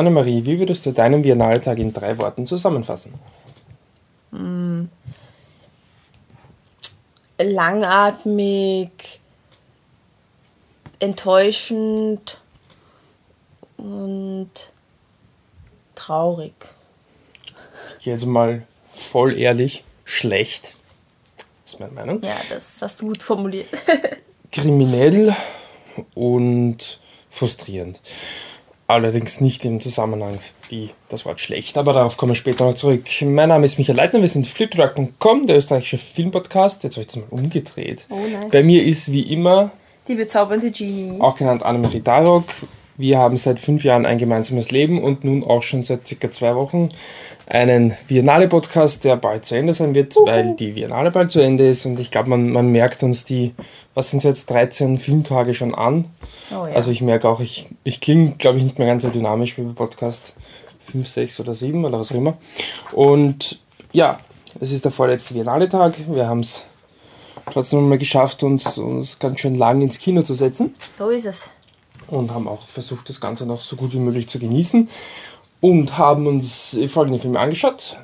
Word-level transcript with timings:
Annemarie, 0.00 0.44
wie 0.44 0.58
würdest 0.58 0.84
du 0.86 0.92
deinen 0.92 1.22
Biennale-Tag 1.22 1.78
in 1.78 1.92
drei 1.92 2.18
Worten 2.18 2.46
zusammenfassen? 2.46 3.14
Mm. 4.30 4.84
Langatmig, 7.38 9.20
enttäuschend 10.98 12.40
und 13.76 14.50
traurig. 15.94 16.54
Jetzt 18.00 18.26
mal 18.26 18.66
voll 18.90 19.38
ehrlich, 19.38 19.84
schlecht. 20.04 20.76
Ist 21.64 21.78
meine 21.78 21.92
Meinung. 21.92 22.22
Ja, 22.22 22.36
das 22.48 22.80
hast 22.82 23.00
du 23.00 23.06
gut 23.06 23.22
formuliert. 23.22 23.68
Kriminell 24.52 25.34
und 26.14 27.00
frustrierend. 27.28 28.00
Allerdings 28.90 29.40
nicht 29.40 29.64
im 29.64 29.80
Zusammenhang 29.80 30.40
wie 30.68 30.90
das 31.08 31.24
Wort 31.24 31.40
schlecht, 31.40 31.78
aber 31.78 31.92
darauf 31.92 32.16
kommen 32.16 32.32
wir 32.32 32.36
später 32.36 32.64
noch 32.64 32.74
zurück. 32.74 33.04
Mein 33.20 33.48
Name 33.48 33.64
ist 33.64 33.78
Michael 33.78 33.96
Leitner, 33.96 34.20
wir 34.20 34.28
sind 34.28 34.48
fliptruck.com, 34.48 35.46
der 35.46 35.58
österreichische 35.58 35.96
Filmpodcast. 35.96 36.82
Jetzt 36.82 36.96
habe 36.96 37.02
ich 37.02 37.06
das 37.06 37.16
mal 37.16 37.26
umgedreht. 37.30 38.06
Oh, 38.10 38.16
nice. 38.16 38.50
Bei 38.50 38.64
mir 38.64 38.82
ist 38.84 39.12
wie 39.12 39.32
immer, 39.32 39.70
Die 40.08 40.16
bezaubernde 40.16 40.72
Genie. 40.72 41.20
auch 41.20 41.36
genannt 41.36 41.62
Annemarie 41.62 42.00
Darok. 42.00 42.42
Wir 43.00 43.16
haben 43.16 43.38
seit 43.38 43.60
fünf 43.60 43.82
Jahren 43.82 44.04
ein 44.04 44.18
gemeinsames 44.18 44.70
Leben 44.70 45.02
und 45.02 45.24
nun 45.24 45.42
auch 45.42 45.62
schon 45.62 45.82
seit 45.82 46.06
circa 46.06 46.30
zwei 46.30 46.54
Wochen 46.54 46.90
einen 47.46 47.96
Biennale-Podcast, 48.08 49.04
der 49.04 49.16
bald 49.16 49.46
zu 49.46 49.56
Ende 49.56 49.72
sein 49.72 49.94
wird, 49.94 50.14
weil 50.16 50.54
die 50.54 50.72
Biennale 50.72 51.10
bald 51.10 51.30
zu 51.30 51.40
Ende 51.40 51.66
ist 51.66 51.86
und 51.86 51.98
ich 51.98 52.10
glaube, 52.10 52.28
man, 52.28 52.50
man 52.50 52.68
merkt 52.68 53.02
uns 53.02 53.24
die, 53.24 53.54
was 53.94 54.10
sind 54.10 54.18
es 54.18 54.24
jetzt, 54.24 54.50
13 54.50 54.98
Filmtage 54.98 55.54
schon 55.54 55.74
an. 55.74 56.04
Oh, 56.50 56.66
ja. 56.66 56.74
Also 56.74 56.90
ich 56.90 57.00
merke 57.00 57.26
auch, 57.26 57.40
ich, 57.40 57.68
ich 57.84 58.02
klinge, 58.02 58.32
glaube 58.32 58.58
ich, 58.58 58.64
nicht 58.64 58.78
mehr 58.78 58.86
ganz 58.86 59.02
so 59.02 59.08
dynamisch 59.08 59.56
wie 59.56 59.62
bei 59.62 59.72
Podcast 59.72 60.34
5, 60.92 61.08
6 61.08 61.40
oder 61.40 61.54
7 61.54 61.82
oder 61.82 61.98
was 62.00 62.12
auch 62.12 62.16
immer. 62.16 62.36
Und 62.92 63.60
ja, 63.92 64.20
es 64.60 64.72
ist 64.72 64.84
der 64.84 64.92
vorletzte 64.92 65.32
Biennale-Tag. 65.32 65.94
Wir 66.06 66.28
haben 66.28 66.40
es 66.40 66.64
trotzdem 67.50 67.88
mal 67.88 67.96
geschafft, 67.96 68.42
uns, 68.42 68.76
uns 68.76 69.18
ganz 69.18 69.40
schön 69.40 69.54
lang 69.54 69.80
ins 69.80 69.98
Kino 69.98 70.20
zu 70.20 70.34
setzen 70.34 70.74
So 70.96 71.08
ist 71.08 71.24
es. 71.24 71.48
Und 72.10 72.32
haben 72.32 72.48
auch 72.48 72.66
versucht, 72.66 73.08
das 73.08 73.20
Ganze 73.20 73.46
noch 73.46 73.60
so 73.60 73.76
gut 73.76 73.92
wie 73.92 73.98
möglich 73.98 74.28
zu 74.28 74.38
genießen 74.38 74.88
und 75.60 75.98
haben 75.98 76.26
uns 76.26 76.78
folgende 76.88 77.18
Filme 77.18 77.38
angeschaut. 77.38 77.96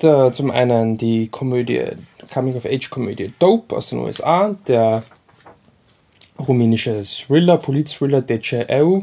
Da, 0.00 0.32
zum 0.32 0.50
einen 0.50 0.96
die 0.96 1.28
Komödie, 1.28 1.84
Coming-of-Age-Komödie 2.32 3.32
Dope 3.38 3.76
aus 3.76 3.90
den 3.90 4.00
USA, 4.00 4.54
der 4.66 5.04
rumänische 6.38 7.04
Thriller, 7.04 7.58
Polit-Thriller 7.58 8.22
Dece 8.22 8.66
Eu, 8.68 9.02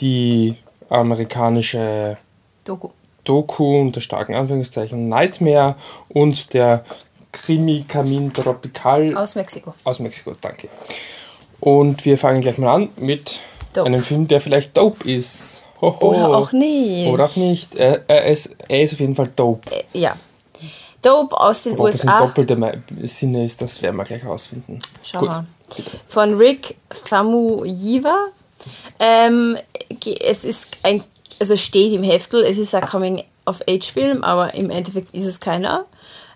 die 0.00 0.56
amerikanische 0.90 2.18
Doku. 2.64 2.90
Doku 3.24 3.80
unter 3.80 4.00
starken 4.00 4.34
Anführungszeichen 4.34 5.06
Nightmare 5.06 5.76
und 6.08 6.52
der 6.54 6.84
Krimi 7.30 7.84
Camin 7.88 8.32
Tropical 8.32 9.16
Aus 9.16 9.34
Mexiko. 9.34 9.74
aus 9.84 10.00
Mexiko, 10.00 10.32
danke. 10.40 10.68
Und 11.60 12.04
wir 12.04 12.18
fangen 12.18 12.40
gleich 12.42 12.58
mal 12.58 12.74
an 12.74 12.88
mit 12.96 13.40
Dope. 13.72 13.86
einem 13.86 14.02
Film, 14.02 14.28
der 14.28 14.40
vielleicht 14.40 14.76
dope 14.76 15.08
ist. 15.10 15.64
Hoho. 15.80 16.10
Oder 16.10 16.28
auch 16.36 16.52
nicht. 16.52 17.08
Oder 17.08 17.24
auch 17.24 17.36
nicht. 17.36 17.74
Er, 17.74 18.02
er, 18.08 18.26
ist, 18.26 18.56
er 18.68 18.82
ist 18.82 18.92
auf 18.92 19.00
jeden 19.00 19.14
Fall 19.14 19.30
dope. 19.34 19.68
Ja. 19.92 20.16
Dope 21.02 21.38
aus 21.40 21.64
den 21.64 21.76
ob 21.78 21.86
das 21.86 21.96
USA. 22.04 22.18
doppelter 22.20 22.54
Me- 22.56 22.82
Sinne 23.02 23.44
ist, 23.44 23.60
das 23.60 23.82
werden 23.82 23.96
wir 23.96 24.04
gleich 24.04 24.22
herausfinden. 24.22 24.78
Schau 25.02 25.18
Gut. 25.20 25.28
mal. 25.30 25.46
Von 26.06 26.34
Rick 26.36 26.76
Famuyiwa. 26.90 28.28
Ähm, 29.00 29.56
es 30.20 30.44
ist 30.44 30.68
ein, 30.84 31.02
also 31.40 31.56
steht 31.56 31.92
im 31.92 32.04
Heftel, 32.04 32.44
es 32.44 32.58
ist 32.58 32.74
ein 32.74 32.84
Coming-of-Age-Film, 32.84 34.22
aber 34.22 34.54
im 34.54 34.70
Endeffekt 34.70 35.12
ist 35.14 35.24
es 35.26 35.40
keiner. 35.40 35.86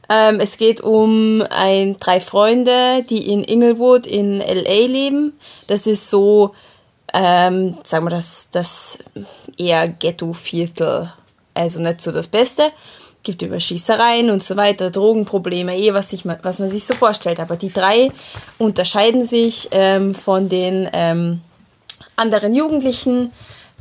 Ähm, 0.08 0.41
es 0.41 0.56
geht 0.56 0.80
um 0.80 1.44
ein, 1.50 1.97
drei 1.98 2.18
Freunde, 2.20 3.04
die 3.08 3.30
in 3.32 3.44
Inglewood 3.44 4.06
in 4.06 4.41
L.A. 4.41 4.86
leben. 4.86 5.32
Das 5.66 5.86
ist 5.86 6.10
so, 6.10 6.54
ähm, 7.16 7.78
sagen 7.82 8.04
wir 8.04 8.10
das, 8.10 8.50
das 8.53 8.99
eher 9.56 9.88
Ghetto-Viertel. 9.88 11.10
Also 11.54 11.81
nicht 11.81 12.03
so 12.03 12.12
das 12.12 12.28
Beste. 12.28 12.71
Gibt 13.22 13.43
über 13.43 13.59
Schießereien 13.59 14.31
und 14.31 14.44
so 14.44 14.56
weiter, 14.56 14.91
Drogenprobleme, 14.91 15.77
eh, 15.77 15.94
was, 15.94 16.10
sich, 16.10 16.25
ma- 16.25 16.38
was 16.43 16.59
man 16.59 16.69
sich 16.69 16.84
so 16.84 16.94
vorstellt. 16.94 17.41
Aber 17.41 17.56
die 17.56 17.72
drei 17.72 18.12
unterscheiden 18.59 19.25
sich 19.25 19.69
ähm, 19.72 20.15
von 20.15 20.49
den 20.49 20.88
ähm, 20.93 21.41
anderen 22.15 22.54
Jugendlichen 22.54 23.33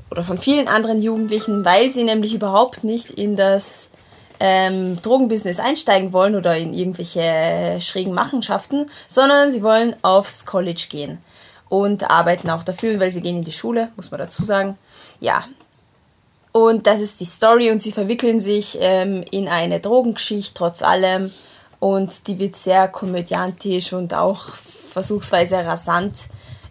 oder 0.10 0.24
von 0.24 0.38
vielen 0.38 0.68
anderen 0.68 1.02
Jugendlichen, 1.02 1.66
weil 1.66 1.90
sie 1.90 2.04
nämlich 2.04 2.34
überhaupt 2.34 2.84
nicht 2.84 3.12
in 3.12 3.36
das 3.36 3.90
ähm, 4.40 5.02
Drogenbusiness 5.02 5.60
einsteigen 5.60 6.14
wollen 6.14 6.36
oder 6.36 6.58
in 6.58 6.74
irgendwelche 6.74 7.80
schrägen 7.82 8.14
Machenschaften, 8.14 8.86
sondern 9.08 9.52
sie 9.52 9.62
wollen 9.64 9.96
aufs 10.02 10.46
College 10.46 10.88
gehen 10.90 11.20
und 11.76 12.10
arbeiten 12.10 12.50
auch 12.50 12.64
dafür, 12.64 13.00
weil 13.00 13.12
sie 13.12 13.22
gehen 13.22 13.38
in 13.38 13.44
die 13.44 13.52
Schule, 13.52 13.90
muss 13.96 14.12
man 14.12 14.20
dazu 14.20 14.44
sagen. 14.44 14.78
Ja. 15.20 15.46
Und 16.52 16.88
das 16.88 17.02
ist 17.02 17.20
die 17.20 17.26
Story 17.26 17.70
und 17.70 17.82
sie 17.82 17.92
verwickeln 17.92 18.40
sich 18.40 18.78
ähm, 18.80 19.26
in 19.30 19.50
eine 19.50 19.82
Drogengeschichte 19.82 20.54
trotz 20.54 20.82
allem 20.82 21.32
und 21.82 22.28
die 22.28 22.40
wird 22.40 22.56
sehr 22.56 22.88
komödiantisch 22.88 23.92
und 23.92 24.14
auch 24.14 24.56
versuchsweise 24.56 25.58
rasant 25.58 26.28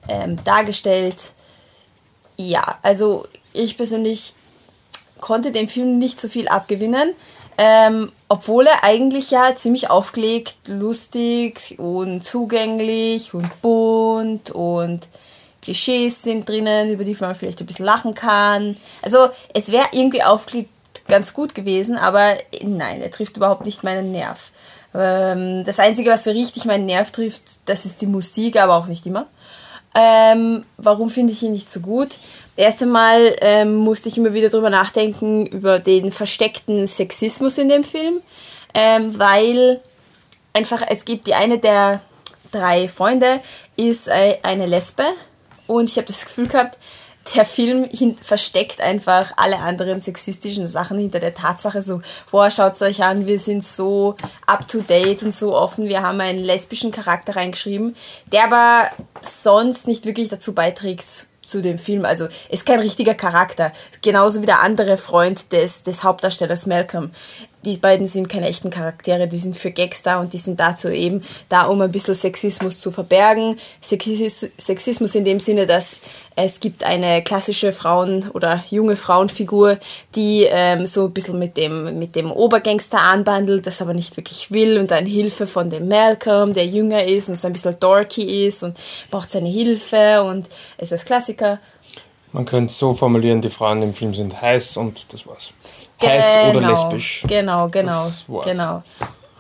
ähm, 0.09 0.43
dargestellt. 0.45 1.35
Ja, 2.39 2.79
also 2.81 3.27
ich 3.53 3.77
persönlich 3.77 4.33
konnte 5.21 5.53
dem 5.53 5.69
Film 5.69 5.99
nicht 5.99 6.19
so 6.19 6.29
viel 6.29 6.49
abgewinnen, 6.49 7.15
ähm, 7.59 8.11
obwohl 8.29 8.67
er 8.67 8.85
eigentlich 8.85 9.31
ja 9.31 9.55
ziemlich 9.55 9.91
aufgelegt, 9.91 10.57
lustig 10.67 11.77
und 11.79 12.23
zugänglich 12.23 13.35
und 13.35 13.63
bunt 13.63 14.51
und 14.51 15.09
Klischees 15.63 16.23
sind 16.23 16.49
drinnen, 16.49 16.91
über 16.91 17.05
die 17.05 17.17
man 17.19 17.35
vielleicht 17.35 17.61
ein 17.61 17.67
bisschen 17.67 17.87
lachen 17.87 18.15
kann. 18.15 18.77
Also 19.03 19.29
es 19.55 19.73
wäre 19.73 19.87
irgendwie 19.93 20.23
aufgelegt 20.23 20.71
ganz 21.09 21.33
gut 21.35 21.55
gewesen, 21.55 21.97
aber 21.97 22.35
nein, 22.63 23.03
er 23.03 23.11
trifft 23.11 23.37
überhaupt 23.37 23.65
nicht 23.65 23.83
meinen 23.83 24.13
Nerv. 24.13 24.51
Ähm, 24.95 25.65
das 25.65 25.79
Einzige, 25.79 26.11
was 26.11 26.25
so 26.25 26.31
richtig 26.31 26.65
meinen 26.65 26.87
Nerv 26.87 27.11
trifft, 27.11 27.43
das 27.67 27.85
ist 27.85 28.01
die 28.01 28.07
Musik, 28.07 28.57
aber 28.61 28.77
auch 28.77 28.87
nicht 28.87 29.07
immer. 29.07 29.27
Ähm, 29.95 30.65
warum 30.77 31.09
finde 31.09 31.33
ich 31.33 31.43
ihn 31.43 31.53
nicht 31.53 31.71
so 31.71 31.81
gut? 31.81 32.19
Erst 32.57 32.83
einmal 32.83 33.35
ähm, 33.41 33.77
musste 33.77 34.09
ich 34.09 34.19
immer 34.19 34.33
wieder 34.33 34.49
drüber 34.49 34.71
nachdenken, 34.71 35.47
über 35.47 35.79
den 35.79 36.13
versteckten 36.13 36.87
Sexismus 36.87 37.59
in 37.59 37.69
dem 37.69 37.85
Film, 37.85 38.21
ähm, 38.75 39.19
weil 39.19 39.81
einfach 40.53 40.83
es 40.89 41.05
gibt 41.05 41.27
die 41.27 41.35
eine 41.35 41.59
der 41.59 42.01
drei 42.53 42.89
Freunde 42.89 43.41
ist 43.77 44.07
äh, 44.09 44.39
eine 44.43 44.67
Lesbe 44.67 45.05
und 45.67 45.91
ich 45.91 45.97
habe 45.97 46.07
das 46.07 46.25
Gefühl 46.25 46.47
gehabt, 46.47 46.79
der 47.35 47.45
Film 47.45 47.89
versteckt 48.21 48.81
einfach 48.81 49.33
alle 49.37 49.59
anderen 49.59 50.01
sexistischen 50.01 50.67
Sachen 50.67 50.99
hinter 50.99 51.21
der 51.21 51.35
Tatsache 51.35 51.83
so, 51.83 52.03
boah, 52.31 52.51
schaut 52.51 52.81
euch 52.83 53.03
an, 53.03 53.27
wir 53.27 53.39
sind 53.39 53.65
so 53.65 54.17
up 54.47 54.69
to 54.69 54.81
date 54.83 55.23
und 55.23 55.33
so 55.33 55.57
offen, 55.57 55.89
wir 55.89 56.03
haben 56.03 56.21
einen 56.21 56.45
lesbischen 56.45 56.93
Charakter 56.93 57.37
reingeschrieben, 57.37 57.97
der 58.33 58.45
aber 58.45 58.91
sonst 59.23 59.87
nicht 59.87 60.05
wirklich 60.05 60.29
dazu 60.29 60.55
beiträgt 60.55 61.27
zu 61.45 61.63
dem 61.63 61.79
Film. 61.79 62.05
Also 62.05 62.29
ist 62.49 62.67
kein 62.67 62.81
richtiger 62.81 63.15
Charakter. 63.15 63.73
Genauso 64.03 64.43
wie 64.43 64.47
der 64.47 64.61
andere 64.61 64.97
Freund 64.97 65.53
des, 65.53 65.83
des 65.83 66.03
Hauptdarstellers 66.03 66.67
Malcolm. 66.67 67.11
Die 67.65 67.79
beiden 67.79 68.07
sind 68.07 68.29
keine 68.29 68.47
echten 68.47 68.69
Charaktere, 68.69 69.27
die 69.27 69.39
sind 69.39 69.57
für 69.57 69.71
Gags 69.71 70.03
da 70.03 70.21
und 70.21 70.35
die 70.35 70.39
sind 70.39 70.61
dazu 70.61 70.91
eben 70.91 71.25
da, 71.49 71.65
um 71.65 71.81
ein 71.81 71.91
bisschen 71.91 72.15
Sexismus 72.15 72.79
zu 72.79 72.91
verbergen. 72.91 73.59
Sexis 73.81 74.51
Sexismus 74.59 75.15
in 75.15 75.25
dem 75.25 75.41
Sinne, 75.41 75.67
dass 75.67 75.97
es 76.37 76.61
gibt 76.61 76.85
eine 76.85 77.23
klassische 77.23 77.73
Frauen- 77.73 78.29
oder 78.35 78.63
junge 78.71 78.97
Frauenfigur, 78.97 79.79
die 80.15 80.47
ähm, 80.51 80.85
so 80.85 81.07
ein 81.07 81.13
bisschen 81.13 81.39
mit 81.39 81.57
dem, 81.57 81.99
mit 81.99 82.15
dem 82.17 82.31
Obergangster 82.31 83.01
anbandelt, 83.01 83.67
das 83.67 83.81
aber 83.81 83.95
nicht 83.95 84.15
wirklich 84.19 84.51
will 84.51 84.77
und 84.77 84.91
dann 84.91 85.07
Hilfe 85.07 85.47
von 85.47 85.71
dem 85.71 85.89
Malcolm, 85.89 86.53
der 86.53 86.67
jünger 86.67 87.05
ist 87.05 87.31
und 87.31 87.37
so 87.37 87.47
ein 87.47 87.55
bisschen 87.55 87.79
dorky 87.81 88.47
ist 88.47 88.63
und 88.63 88.79
braucht 89.11 89.31
seine 89.31 89.49
Hilfe 89.49 90.23
und 90.23 90.49
ist 90.77 90.93
als 90.93 91.07
Klassiker. 91.07 91.61
Man 92.33 92.45
könnte 92.45 92.75
so 92.75 92.93
formulieren, 92.93 93.41
die 93.41 93.49
Frauen 93.49 93.81
im 93.81 93.95
Film 93.95 94.13
sind 94.13 94.43
heiß 94.43 94.77
und 94.77 95.13
das 95.13 95.27
war's. 95.27 95.53
Heiß 96.07 96.57
oder 96.57 96.69
lesbisch. 96.69 97.25
Genau, 97.27 97.69
genau, 97.69 98.07
genau. 98.45 98.83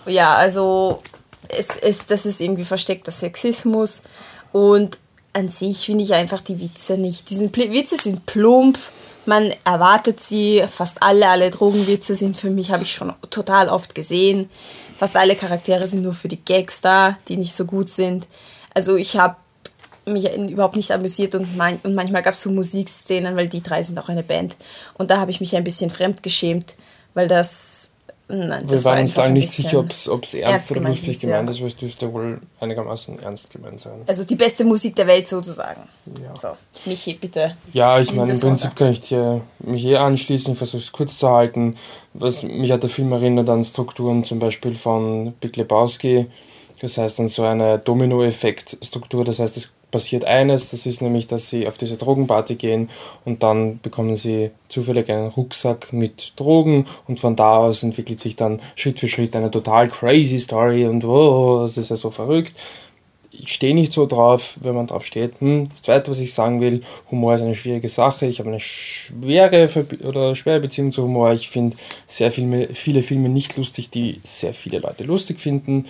Ja, 0.06 0.34
also 0.34 1.02
es, 1.49 1.69
es, 1.81 2.06
das 2.06 2.26
ist 2.26 2.40
irgendwie 2.40 2.64
versteckter 2.64 3.12
Sexismus 3.12 4.02
und 4.52 4.99
an 5.32 5.49
sich 5.49 5.87
finde 5.87 6.05
ich 6.05 6.14
einfach 6.14 6.40
die 6.40 6.61
Witze 6.61 6.96
nicht. 6.96 7.31
Die 7.31 7.34
sind, 7.34 7.55
pl- 7.56 7.72
Witze 7.72 7.96
sind 7.96 8.25
plump, 8.26 8.78
man 9.26 9.52
erwartet 9.64 10.22
sie, 10.22 10.62
fast 10.70 11.02
alle, 11.02 11.28
alle 11.28 11.50
Drogenwitze 11.50 12.14
sind 12.14 12.37
für 12.37 12.50
mich, 12.50 12.70
habe 12.70 12.82
ich 12.82 12.93
schon 12.93 13.12
total 13.31 13.69
oft 13.69 13.94
gesehen. 13.94 14.49
Fast 14.96 15.17
alle 15.17 15.34
Charaktere 15.34 15.88
sind 15.88 16.02
nur 16.02 16.12
für 16.12 16.28
die 16.28 16.44
Gags 16.44 16.81
da, 16.81 17.17
die 17.28 17.37
nicht 17.37 17.56
so 17.56 17.64
gut 17.64 17.88
sind. 17.90 18.28
Also 18.75 18.96
ich 18.96 19.17
habe 19.17 19.37
mich 20.06 20.33
überhaupt 20.37 20.77
nicht 20.77 20.91
amüsiert 20.91 21.35
und, 21.35 21.56
man, 21.56 21.79
und 21.83 21.95
manchmal 21.95 22.23
gab 22.23 22.35
es 22.35 22.43
so 22.43 22.51
Musikszenen, 22.51 23.37
weil 23.37 23.49
die 23.49 23.62
drei 23.62 23.83
sind 23.83 23.99
auch 23.99 24.09
eine 24.09 24.23
Band. 24.23 24.56
Und 24.95 25.11
da 25.11 25.19
habe 25.19 25.31
ich 25.31 25.41
mich 25.41 25.56
ein 25.56 25.65
bisschen 25.65 25.91
fremdgeschämt, 25.91 26.75
weil 27.15 27.29
das. 27.29 27.91
Nein, 28.27 28.65
Wir 28.65 28.77
das 28.77 28.85
war 28.87 28.93
waren 28.93 29.03
uns 29.03 29.11
einfach 29.11 29.23
da 29.25 29.29
ein 29.29 29.35
nicht 29.35 29.51
sicher, 29.51 29.81
ob 29.81 29.91
es 29.91 30.33
ernst, 30.33 30.71
oder 30.71 30.81
lustig 30.81 31.11
ist, 31.11 31.21
gemeint 31.21 31.51
ist, 31.51 31.59
aber 31.59 31.67
es 31.67 31.77
dürfte 31.77 32.11
wohl 32.11 32.41
einigermaßen 32.59 33.19
ernst 33.19 33.51
gemeint 33.51 33.83
sein. 33.83 34.01
Also 34.06 34.25
die 34.25 34.35
beste 34.35 34.65
Musik 34.65 34.97
der 34.97 35.06
Welt 35.06 35.29
sozusagen. 35.29 35.83
Ja. 36.23 36.35
So, 36.35 36.49
Michi, 36.87 37.12
bitte. 37.12 37.55
Ja, 37.75 38.01
ich 38.01 38.15
meine, 38.15 38.33
im 38.33 38.41
Prinzip 38.41 38.71
ab. 38.71 38.77
kann 38.77 38.93
ich 38.93 39.03
dir, 39.03 39.43
mich 39.59 39.85
eh 39.85 39.97
anschließen, 39.97 40.53
ich 40.53 40.59
versuche 40.59 40.81
es 40.81 40.91
kurz 40.91 41.19
zu 41.19 41.29
halten. 41.29 41.77
Was, 42.15 42.43
mich 42.43 42.71
hat 42.71 42.83
der 42.83 42.89
Film 42.89 43.12
erinnert 43.12 43.51
an 43.51 43.62
Strukturen 43.62 44.25
zum 44.25 44.39
Beispiel 44.39 44.75
von 44.75 45.35
Big 45.35 45.56
Lebowski. 45.56 46.27
Das 46.81 46.97
heißt 46.97 47.19
dann 47.19 47.29
so 47.29 47.45
eine 47.45 47.79
Domino-Effekt-Struktur. 47.79 49.27
Das 49.27 49.39
heißt, 49.39 49.56
es 49.59 49.75
passiert 49.94 50.25
eines, 50.25 50.70
das 50.70 50.87
ist 50.87 51.02
nämlich, 51.02 51.29
dass 51.29 51.49
sie 51.49 51.69
auf 51.69 51.79
diese 51.79 51.96
Drogenparty 51.96 52.56
gehen 52.56 52.91
und 53.25 53.44
dann 53.44 53.79
bekommen 53.81 54.17
sie 54.17 54.50
zufällig 54.69 55.08
einen 55.08 55.29
Rucksack 55.29 55.93
mit 55.93 56.32
Drogen 56.35 56.87
und 57.06 57.20
von 57.20 57.37
da 57.37 57.58
aus 57.58 57.85
entwickelt 57.85 58.19
sich 58.19 58.35
dann 58.35 58.61
Schritt 58.75 58.99
für 58.99 59.06
Schritt 59.06 59.37
eine 59.37 59.52
total 59.52 59.87
crazy 59.87 60.41
Story 60.41 60.85
und 60.87 61.05
oh, 61.05 61.61
das 61.62 61.76
ist 61.76 61.91
ja 61.91 61.96
so 61.96 62.11
verrückt 62.11 62.55
ich 63.38 63.52
stehe 63.52 63.75
nicht 63.75 63.93
so 63.93 64.06
drauf, 64.06 64.56
wenn 64.61 64.75
man 64.75 64.87
drauf 64.87 65.05
steht. 65.05 65.41
Hm, 65.41 65.69
das 65.69 65.82
zweite, 65.82 66.11
was 66.11 66.20
ich 66.20 66.32
sagen 66.32 66.61
will, 66.61 66.82
Humor 67.11 67.35
ist 67.35 67.43
eine 67.43 67.55
schwierige 67.55 67.88
Sache. 67.88 68.26
Ich 68.26 68.38
habe 68.38 68.50
eine 68.50 68.61
schwere 68.61 69.69
Verbi- 69.69 70.05
oder 70.05 70.37
schwere 70.37 70.61
Beziehung 70.61 70.93
zu 70.93 71.02
Humor. 71.02 71.32
Ich 71.32 71.49
finde 71.49 71.76
sehr 72.06 72.31
Filme, 72.31 72.69
viele 72.73 73.02
Filme 73.02 73.29
nicht 73.29 73.56
lustig, 73.56 73.91
die 73.91 74.20
sehr 74.23 74.55
viele 74.55 74.79
Leute 74.79 75.05
lustig 75.05 75.41
finden. 75.41 75.87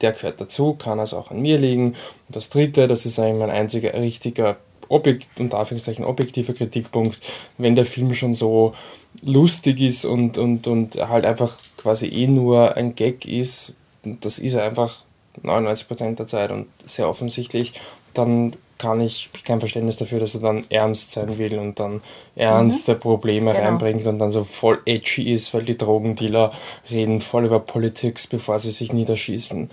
Der 0.00 0.12
gehört 0.12 0.40
dazu, 0.40 0.74
kann 0.74 1.00
also 1.00 1.18
auch 1.18 1.30
an 1.30 1.40
mir 1.40 1.58
liegen. 1.58 1.88
Und 1.88 2.36
das 2.36 2.50
dritte, 2.50 2.86
das 2.88 3.06
ist 3.06 3.18
eigentlich 3.18 3.40
mein 3.40 3.50
einziger 3.50 3.94
richtiger 3.94 4.56
Objekt, 4.88 5.28
unter 5.38 5.58
Anführungszeichen 5.58 6.04
objektiver 6.04 6.52
Kritikpunkt, 6.52 7.18
wenn 7.58 7.74
der 7.74 7.84
Film 7.86 8.14
schon 8.14 8.34
so 8.34 8.74
lustig 9.22 9.80
ist 9.80 10.04
und, 10.04 10.38
und, 10.38 10.66
und 10.66 10.96
halt 11.08 11.24
einfach 11.24 11.56
quasi 11.76 12.06
eh 12.06 12.26
nur 12.26 12.76
ein 12.76 12.94
Gag 12.94 13.26
ist, 13.26 13.74
und 14.04 14.24
das 14.24 14.38
ist 14.38 14.54
er 14.54 14.64
einfach 14.64 15.02
99% 15.42 16.16
der 16.16 16.26
Zeit 16.26 16.52
und 16.52 16.66
sehr 16.84 17.08
offensichtlich, 17.08 17.72
dann 18.14 18.54
kann 18.78 19.00
ich 19.00 19.30
kein 19.44 19.60
Verständnis 19.60 19.96
dafür, 19.96 20.20
dass 20.20 20.34
er 20.34 20.40
dann 20.40 20.64
ernst 20.68 21.12
sein 21.12 21.38
will 21.38 21.58
und 21.58 21.80
dann 21.80 22.02
ernste 22.34 22.94
Probleme 22.94 23.52
Genau. 23.52 23.64
reinbringt 23.64 24.06
und 24.06 24.18
dann 24.18 24.30
so 24.30 24.44
voll 24.44 24.80
edgy 24.84 25.32
ist, 25.32 25.54
weil 25.54 25.62
die 25.62 25.78
Drogendealer 25.78 26.52
reden 26.90 27.20
voll 27.20 27.46
über 27.46 27.60
Politics, 27.60 28.26
bevor 28.26 28.58
sie 28.58 28.70
sich 28.70 28.92
niederschießen. 28.92 29.70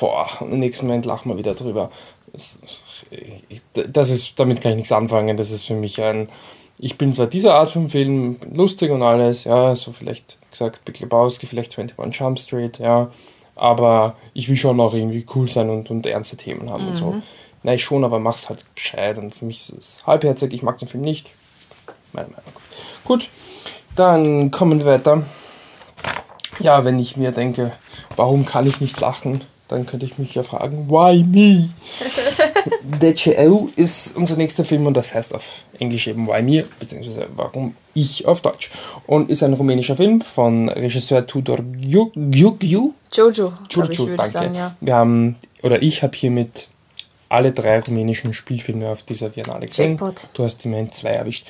Boah, 0.00 0.28
und 0.40 0.52
im 0.52 0.58
nächsten 0.60 0.86
Moment 0.86 1.06
lachen 1.06 1.30
wir 1.30 1.38
wieder 1.38 1.54
drüber. 1.54 1.90
Das, 2.32 4.10
ist, 4.10 4.38
damit 4.38 4.60
kann 4.60 4.72
ich 4.72 4.76
nichts 4.76 4.92
anfangen. 4.92 5.36
Das 5.36 5.50
ist 5.50 5.64
für 5.64 5.74
mich 5.74 6.02
ein, 6.02 6.28
ich 6.78 6.98
bin 6.98 7.12
zwar 7.12 7.26
dieser 7.26 7.54
Art 7.54 7.70
von 7.70 7.88
Film 7.88 8.36
lustig 8.52 8.90
und 8.90 9.02
alles, 9.02 9.44
ja, 9.44 9.74
so 9.74 9.92
vielleicht 9.92 10.38
gesagt 10.50 10.84
Big 10.84 11.00
Lebowski, 11.00 11.46
vielleicht 11.46 11.78
21 11.78 12.20
Jump 12.20 12.38
Street, 12.38 12.78
ja, 12.78 13.10
aber 13.54 14.16
ich 14.34 14.48
will 14.48 14.56
schon 14.56 14.80
auch 14.80 14.94
irgendwie 14.94 15.24
cool 15.34 15.48
sein 15.48 15.70
und, 15.70 15.90
und 15.90 16.06
ernste 16.06 16.36
Themen 16.36 16.70
haben 16.70 16.88
und 16.88 16.94
so. 16.96 17.14
Nein, 17.62 17.78
schon, 17.78 18.04
aber 18.04 18.18
mach's 18.18 18.48
halt 18.48 18.64
gescheit 18.74 19.18
und 19.18 19.34
für 19.34 19.44
mich 19.44 19.68
ist 19.68 19.78
es 19.78 20.06
halbherzig, 20.06 20.52
ich 20.52 20.62
mag 20.62 20.78
den 20.78 20.88
Film 20.88 21.04
nicht. 21.04 21.30
Meine 22.12 22.28
Meinung. 22.28 22.52
Gut, 23.04 23.28
dann 23.96 24.50
kommen 24.50 24.80
wir 24.80 24.86
weiter. 24.86 25.22
Ja, 26.58 26.84
wenn 26.84 26.98
ich 26.98 27.16
mir 27.16 27.32
denke, 27.32 27.72
warum 28.16 28.44
kann 28.44 28.66
ich 28.66 28.80
nicht 28.80 29.00
lachen, 29.00 29.42
dann 29.68 29.86
könnte 29.86 30.04
ich 30.04 30.18
mich 30.18 30.34
ja 30.34 30.42
fragen, 30.42 30.88
why 30.88 31.22
me? 31.22 31.70
DCL 32.82 33.68
ist 33.76 34.16
unser 34.16 34.36
nächster 34.36 34.64
Film 34.64 34.86
und 34.86 34.96
das 34.96 35.14
heißt 35.14 35.34
auf 35.34 35.44
Englisch 35.78 36.06
eben 36.06 36.28
Why 36.28 36.42
Me, 36.42 36.64
beziehungsweise 36.78 37.26
Warum 37.34 37.74
ich 37.94 38.26
auf 38.26 38.42
Deutsch. 38.42 38.70
Und 39.06 39.30
ist 39.30 39.42
ein 39.42 39.54
rumänischer 39.54 39.96
Film 39.96 40.20
von 40.20 40.68
Regisseur 40.68 41.26
Tudor 41.26 41.58
Giugiu. 41.62 42.92
Jojo, 43.12 43.52
Jojo, 43.70 44.06
danke. 44.06 44.28
sagen, 44.28 44.54
ja. 44.54 44.76
Wir 44.80 44.94
haben, 44.94 45.36
oder 45.62 45.82
ich 45.82 46.02
habe 46.02 46.16
hiermit 46.16 46.68
alle 47.32 47.52
drei 47.52 47.80
rumänischen 47.80 48.34
Spielfilme 48.34 48.88
auf 48.88 49.02
dieser 49.02 49.30
Biennale 49.30 49.66
gesehen. 49.66 49.92
Jackpot. 49.92 50.28
Du 50.34 50.44
hast 50.44 50.64
immerhin 50.64 50.92
zwei 50.92 51.10
erwischt. 51.10 51.46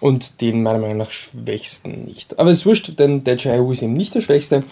Und 0.00 0.40
den 0.40 0.62
meiner 0.62 0.78
Meinung 0.78 0.98
nach 0.98 1.10
schwächsten 1.10 2.04
nicht. 2.04 2.38
Aber 2.38 2.50
es 2.50 2.58
ist 2.58 2.66
wurscht, 2.66 2.98
denn 2.98 3.24
der 3.24 3.36
J.O. 3.36 3.70
ist 3.72 3.82
eben 3.82 3.92
nicht 3.92 4.14
der 4.14 4.20
schwächste. 4.20 4.64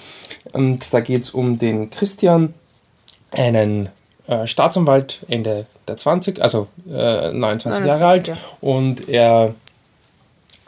Und 0.53 0.93
da 0.95 1.01
geht 1.01 1.23
es 1.23 1.31
um 1.31 1.59
den 1.59 1.91
Christian, 1.91 2.55
einen 3.33 3.91
äh, 4.27 4.47
Staatsanwalt, 4.47 5.21
Ende 5.29 5.67
der 5.89 5.97
20, 5.97 6.41
also 6.41 6.69
äh, 6.89 7.33
29 7.33 7.85
Jahre 7.85 8.01
29, 8.01 8.03
alt. 8.03 8.29
ja. 8.29 8.37
Und 8.61 9.09
er 9.09 9.55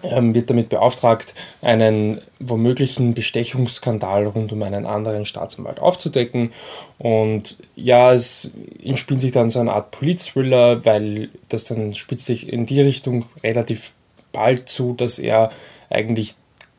wird 0.03 0.51
damit 0.51 0.69
beauftragt, 0.69 1.35
einen 1.61 2.21
womöglichen 2.41 3.15
Bestechungsskandal 3.15 4.27
rund 4.27 4.53
um 4.53 4.63
einen 4.63 4.87
anderen 4.87 5.25
Staatsanwalt 5.25 5.81
aufzudecken. 5.81 6.53
Und 6.99 7.57
ja, 7.77 8.13
es 8.13 8.51
entspinnt 8.83 9.21
sich 9.21 9.33
dann 9.33 9.51
so 9.51 9.61
eine 9.61 9.73
Art 9.73 9.91
Polit-Thriller, 9.93 10.85
weil 10.85 11.29
das 11.49 11.65
dann 11.65 11.95
spitzt 11.95 12.27
sich 12.27 12.53
in 12.53 12.67
die 12.67 12.81
Richtung 12.81 13.25
relativ 13.43 13.93
bald 14.33 14.69
zu, 14.69 14.95
dass 14.95 15.19
er 15.19 15.51
eigentlich 15.91 16.35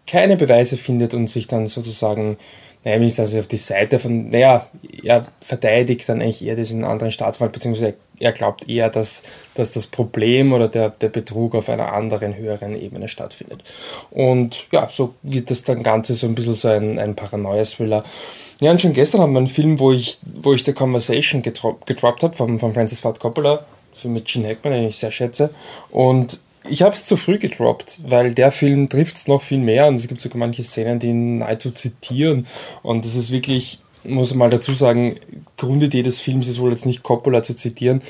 keine 0.07 0.35
Beweise 0.35 0.77
findet 0.77 1.13
und 1.13 1.27
sich 1.27 1.47
dann 1.47 1.67
sozusagen, 1.67 2.37
naja, 2.83 2.99
wenn 2.99 3.07
das 3.07 3.35
auf 3.35 3.47
die 3.47 3.57
Seite 3.57 3.99
von, 3.99 4.29
naja, 4.29 4.67
er 5.03 5.27
verteidigt 5.39 6.07
dann 6.09 6.21
eigentlich 6.21 6.43
eher 6.43 6.55
diesen 6.55 6.83
anderen 6.83 7.11
Staatsanwalt, 7.11 7.53
beziehungsweise 7.53 7.93
er 8.19 8.31
glaubt 8.31 8.69
eher, 8.69 8.89
dass, 8.89 9.23
dass 9.55 9.71
das 9.71 9.87
Problem 9.87 10.53
oder 10.53 10.67
der, 10.67 10.89
der 10.89 11.09
Betrug 11.09 11.55
auf 11.55 11.69
einer 11.69 11.93
anderen, 11.93 12.35
höheren 12.35 12.79
Ebene 12.79 13.07
stattfindet. 13.07 13.63
Und 14.11 14.67
ja, 14.71 14.87
so 14.89 15.15
wird 15.23 15.49
das 15.49 15.63
dann 15.63 15.83
Ganze 15.83 16.13
so 16.15 16.27
ein 16.27 16.35
bisschen 16.35 16.53
so 16.53 16.67
ein, 16.67 16.99
ein 16.99 17.15
Paranoia-Thriller. 17.15 18.03
Ja, 18.59 18.71
und 18.71 18.81
schon 18.81 18.93
gestern 18.93 19.21
haben 19.21 19.33
wir 19.33 19.39
einen 19.39 19.47
Film, 19.47 19.79
wo 19.79 19.91
ich, 19.91 20.19
wo 20.23 20.53
ich 20.53 20.63
The 20.63 20.73
Conversation 20.73 21.41
getro 21.41 21.77
gedroppt 21.85 22.23
habe, 22.23 22.35
von, 22.35 22.59
von 22.59 22.73
Francis 22.73 22.99
Ford 22.99 23.19
Coppola, 23.19 23.65
Film 23.93 24.13
mit 24.13 24.25
Gene 24.25 24.49
Hackman, 24.49 24.73
den 24.73 24.87
ich 24.87 24.97
sehr 24.97 25.11
schätze. 25.11 25.49
Und 25.89 26.39
ich 26.69 26.81
habe 26.81 26.95
es 26.95 27.05
zu 27.05 27.17
früh 27.17 27.37
gedroppt, 27.37 27.99
weil 28.07 28.33
der 28.33 28.51
Film 28.51 28.87
trifft 28.87 29.17
es 29.17 29.27
noch 29.27 29.41
viel 29.41 29.57
mehr 29.57 29.87
und 29.87 29.95
es 29.95 30.07
gibt 30.07 30.21
sogar 30.21 30.37
manche 30.37 30.63
Szenen, 30.63 30.99
die 30.99 31.07
ihn 31.07 31.39
nahezu 31.39 31.71
zitieren. 31.71 32.47
Und 32.83 33.05
das 33.05 33.15
ist 33.15 33.31
wirklich, 33.31 33.79
muss 34.05 34.31
man 34.31 34.39
mal 34.39 34.49
dazu 34.49 34.73
sagen, 34.73 35.15
Grundidee 35.57 36.03
des 36.03 36.19
Films 36.19 36.47
ist 36.47 36.59
wohl 36.59 36.71
jetzt 36.71 36.85
nicht 36.85 37.03
Coppola 37.03 37.43
zu 37.43 37.55
zitieren, 37.55 38.01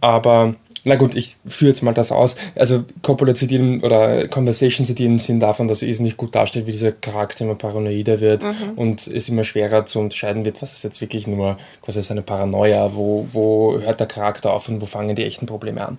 aber 0.00 0.54
na 0.88 0.94
gut, 0.94 1.16
ich 1.16 1.34
führe 1.48 1.70
jetzt 1.70 1.82
mal 1.82 1.92
das 1.92 2.12
aus. 2.12 2.36
Also 2.54 2.84
Coppola 3.02 3.34
zitieren 3.34 3.82
oder 3.82 4.28
Conversation 4.28 4.86
zitieren 4.86 5.14
im 5.14 5.18
Sinn 5.18 5.40
davon, 5.40 5.66
dass 5.66 5.82
er 5.82 5.90
es 5.90 5.98
nicht 5.98 6.16
gut 6.16 6.32
darstellt, 6.36 6.68
wie 6.68 6.72
dieser 6.72 6.92
Charakter 6.92 7.44
immer 7.44 7.56
paranoider 7.56 8.20
wird 8.20 8.44
und 8.76 9.08
es 9.08 9.28
immer 9.28 9.42
schwerer 9.42 9.84
zu 9.84 9.98
unterscheiden 9.98 10.44
wird, 10.44 10.62
was 10.62 10.74
ist 10.74 10.84
jetzt 10.84 11.00
wirklich 11.00 11.26
nur 11.26 11.58
quasi 11.82 12.04
seine 12.04 12.22
Paranoia, 12.22 12.94
wo, 12.94 13.26
wo 13.32 13.80
hört 13.80 13.98
der 13.98 14.06
Charakter 14.06 14.52
auf 14.52 14.68
und 14.68 14.80
wo 14.80 14.86
fangen 14.86 15.16
die 15.16 15.24
echten 15.24 15.46
Probleme 15.46 15.84
an. 15.84 15.98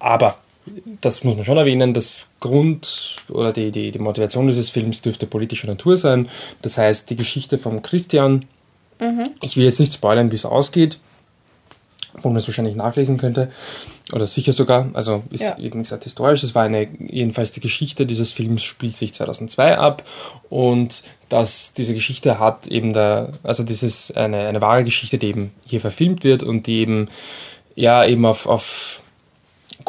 Aber 0.00 0.38
das 1.00 1.24
muss 1.24 1.36
man 1.36 1.44
schon 1.44 1.56
erwähnen, 1.56 1.94
das 1.94 2.32
Grund 2.40 3.16
oder 3.28 3.52
die, 3.52 3.70
die, 3.70 3.90
die 3.90 3.98
Motivation 3.98 4.46
dieses 4.46 4.70
Films 4.70 5.02
dürfte 5.02 5.26
politischer 5.26 5.66
Natur 5.66 5.96
sein. 5.96 6.28
Das 6.62 6.78
heißt, 6.78 7.10
die 7.10 7.16
Geschichte 7.16 7.58
vom 7.58 7.82
Christian, 7.82 8.44
ich 9.40 9.56
will 9.56 9.64
jetzt 9.64 9.80
nicht 9.80 9.94
spoilern, 9.94 10.30
wie 10.30 10.36
es 10.36 10.44
ausgeht, 10.44 10.98
wo 12.22 12.28
man 12.28 12.36
es 12.36 12.46
wahrscheinlich 12.46 12.76
nachlesen 12.76 13.16
könnte, 13.16 13.50
oder 14.12 14.26
sicher 14.26 14.52
sogar, 14.52 14.90
also 14.92 15.22
ist 15.30 15.42
Ja. 15.42 15.58
eben 15.58 15.82
gesagt 15.82 16.04
historisch, 16.04 16.42
es 16.42 16.54
war 16.54 16.64
eine, 16.64 16.88
jedenfalls 16.98 17.52
die 17.52 17.60
Geschichte 17.60 18.06
dieses 18.06 18.32
Films 18.32 18.62
spielt 18.62 18.96
sich 18.96 19.14
2002 19.14 19.78
ab. 19.78 20.04
Und 20.48 21.04
dass 21.28 21.74
diese 21.74 21.94
Geschichte 21.94 22.38
hat 22.40 22.66
eben 22.66 22.92
da, 22.92 23.30
also 23.42 23.62
das 23.62 23.82
ist 23.82 24.16
eine, 24.16 24.48
eine 24.48 24.60
wahre 24.60 24.84
Geschichte, 24.84 25.16
die 25.16 25.28
eben 25.28 25.52
hier 25.64 25.80
verfilmt 25.80 26.24
wird 26.24 26.42
und 26.42 26.66
die 26.66 26.80
eben, 26.80 27.08
ja, 27.76 28.04
eben 28.04 28.26
auf, 28.26 28.46
auf 28.46 29.02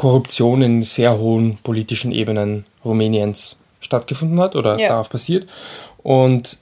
Korruption 0.01 0.63
in 0.63 0.81
sehr 0.81 1.19
hohen 1.19 1.59
politischen 1.61 2.11
Ebenen 2.11 2.65
Rumäniens 2.83 3.57
stattgefunden 3.81 4.39
hat 4.39 4.55
oder 4.55 4.79
Ja. 4.79 4.89
darauf 4.89 5.11
basiert. 5.11 5.47
Und 6.01 6.57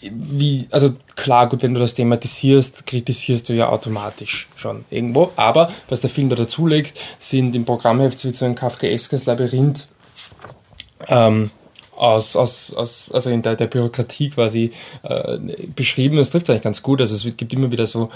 wie, 0.00 0.66
also 0.72 0.94
klar, 1.14 1.48
gut, 1.48 1.62
wenn 1.62 1.72
du 1.72 1.78
das 1.78 1.94
thematisierst, 1.94 2.86
kritisierst 2.86 3.48
du 3.48 3.52
ja 3.52 3.68
automatisch 3.68 4.48
schon 4.56 4.84
irgendwo. 4.90 5.30
Aber 5.36 5.70
was 5.88 6.00
der 6.00 6.10
Film 6.10 6.30
da 6.30 6.34
dazulegt, 6.34 6.98
sind 7.20 7.54
im 7.54 7.64
Programmheft 7.64 8.18
so 8.18 8.44
ein 8.44 8.56
Kafkaeskes 8.56 9.24
Labyrinth 9.26 9.86
ähm, 11.06 11.52
aus, 12.00 12.34
aus, 12.34 12.72
aus 12.72 13.12
also 13.12 13.28
in 13.28 13.42
der, 13.42 13.56
der 13.56 13.66
Bürokratie 13.66 14.30
quasi 14.30 14.72
äh, 15.02 15.38
beschrieben. 15.76 16.16
Das 16.16 16.30
trifft 16.30 16.48
eigentlich 16.48 16.62
ganz 16.62 16.82
gut. 16.82 17.02
Also 17.02 17.14
es 17.14 17.36
gibt 17.36 17.52
immer 17.52 17.70
wieder 17.70 17.86
so 17.86 18.08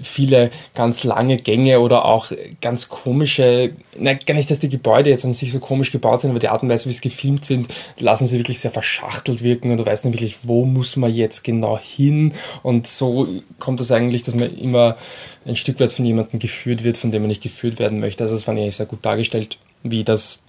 viele 0.00 0.52
ganz 0.76 1.02
lange 1.02 1.36
Gänge 1.36 1.80
oder 1.80 2.04
auch 2.04 2.30
ganz 2.60 2.88
komische, 2.88 3.72
nein, 3.98 4.20
gar 4.24 4.34
nicht, 4.34 4.48
dass 4.48 4.60
die 4.60 4.68
Gebäude 4.68 5.10
jetzt 5.10 5.24
an 5.24 5.32
sich 5.32 5.50
so 5.50 5.58
komisch 5.58 5.90
gebaut 5.90 6.20
sind, 6.20 6.30
aber 6.30 6.38
die 6.38 6.48
Art 6.48 6.62
und 6.62 6.68
Weise, 6.68 6.86
wie 6.86 6.90
es 6.90 7.00
gefilmt 7.00 7.44
sind, 7.44 7.66
lassen 7.98 8.26
sie 8.26 8.38
wirklich 8.38 8.60
sehr 8.60 8.70
verschachtelt 8.70 9.42
wirken 9.42 9.72
und 9.72 9.78
du 9.78 9.86
weißt 9.86 10.04
nicht 10.04 10.14
wirklich, 10.14 10.38
wo 10.44 10.64
muss 10.64 10.94
man 10.94 11.12
jetzt 11.12 11.42
genau 11.42 11.76
hin. 11.76 12.32
Und 12.62 12.86
so 12.86 13.26
kommt 13.58 13.80
das 13.80 13.90
eigentlich, 13.90 14.22
dass 14.22 14.36
man 14.36 14.56
immer 14.56 14.96
ein 15.44 15.56
Stück 15.56 15.80
weit 15.80 15.92
von 15.92 16.04
jemandem 16.04 16.38
geführt 16.38 16.84
wird, 16.84 16.96
von 16.96 17.10
dem 17.10 17.22
man 17.22 17.28
nicht 17.28 17.42
geführt 17.42 17.80
werden 17.80 17.98
möchte. 17.98 18.22
Also 18.22 18.36
das 18.36 18.44
fand 18.44 18.60
ich 18.60 18.76
sehr 18.76 18.86
gut 18.86 19.04
dargestellt, 19.04 19.58
wie 19.82 20.04
das 20.04 20.44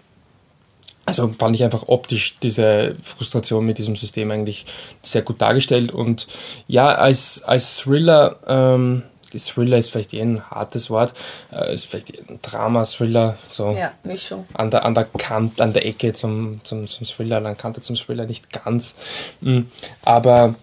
also 1.08 1.30
fand 1.30 1.56
ich 1.56 1.64
einfach 1.64 1.88
optisch 1.88 2.36
diese 2.44 2.96
Frustration 3.02 3.66
mit 3.66 3.78
diesem 3.78 3.96
System 3.96 4.30
eigentlich 4.30 4.66
sehr 5.02 5.22
gut 5.22 5.42
dargestellt. 5.42 5.94
Und 5.94 6.28
ja, 6.68 6.94
als, 6.94 7.44
als 7.44 7.78
Thriller, 7.78 8.36
ähm, 8.46 9.04
Thriller 9.34 9.78
ist 9.78 9.90
vielleicht 9.90 10.14
eh 10.14 10.22
ein 10.22 10.44
hartes 10.52 10.90
Wort, 10.90 11.14
äh, 11.54 11.74
ist 11.74 11.86
vielleicht 11.86 12.30
ein 12.30 12.40
Drama, 12.42 12.84
Thriller, 12.84 13.38
so 13.48 13.70
ja, 13.72 13.94
Mischung. 14.04 14.46
An 14.54 14.70
der, 14.70 14.84
an 14.84 14.96
der 14.96 15.06
Kante, 15.06 15.64
an 15.64 15.72
der 15.72 15.86
Ecke 15.86 16.14
zum, 16.14 16.62
zum, 16.66 16.88
zum 16.88 17.08
Thriller, 17.08 17.38
an 17.38 17.46
der 17.46 17.56
Kante 17.56 17.80
zum 17.80 17.96
Thriller 17.96 18.26
nicht 18.26 18.52
ganz. 18.52 18.98
Mhm. 19.40 19.72
Aber 20.04 20.56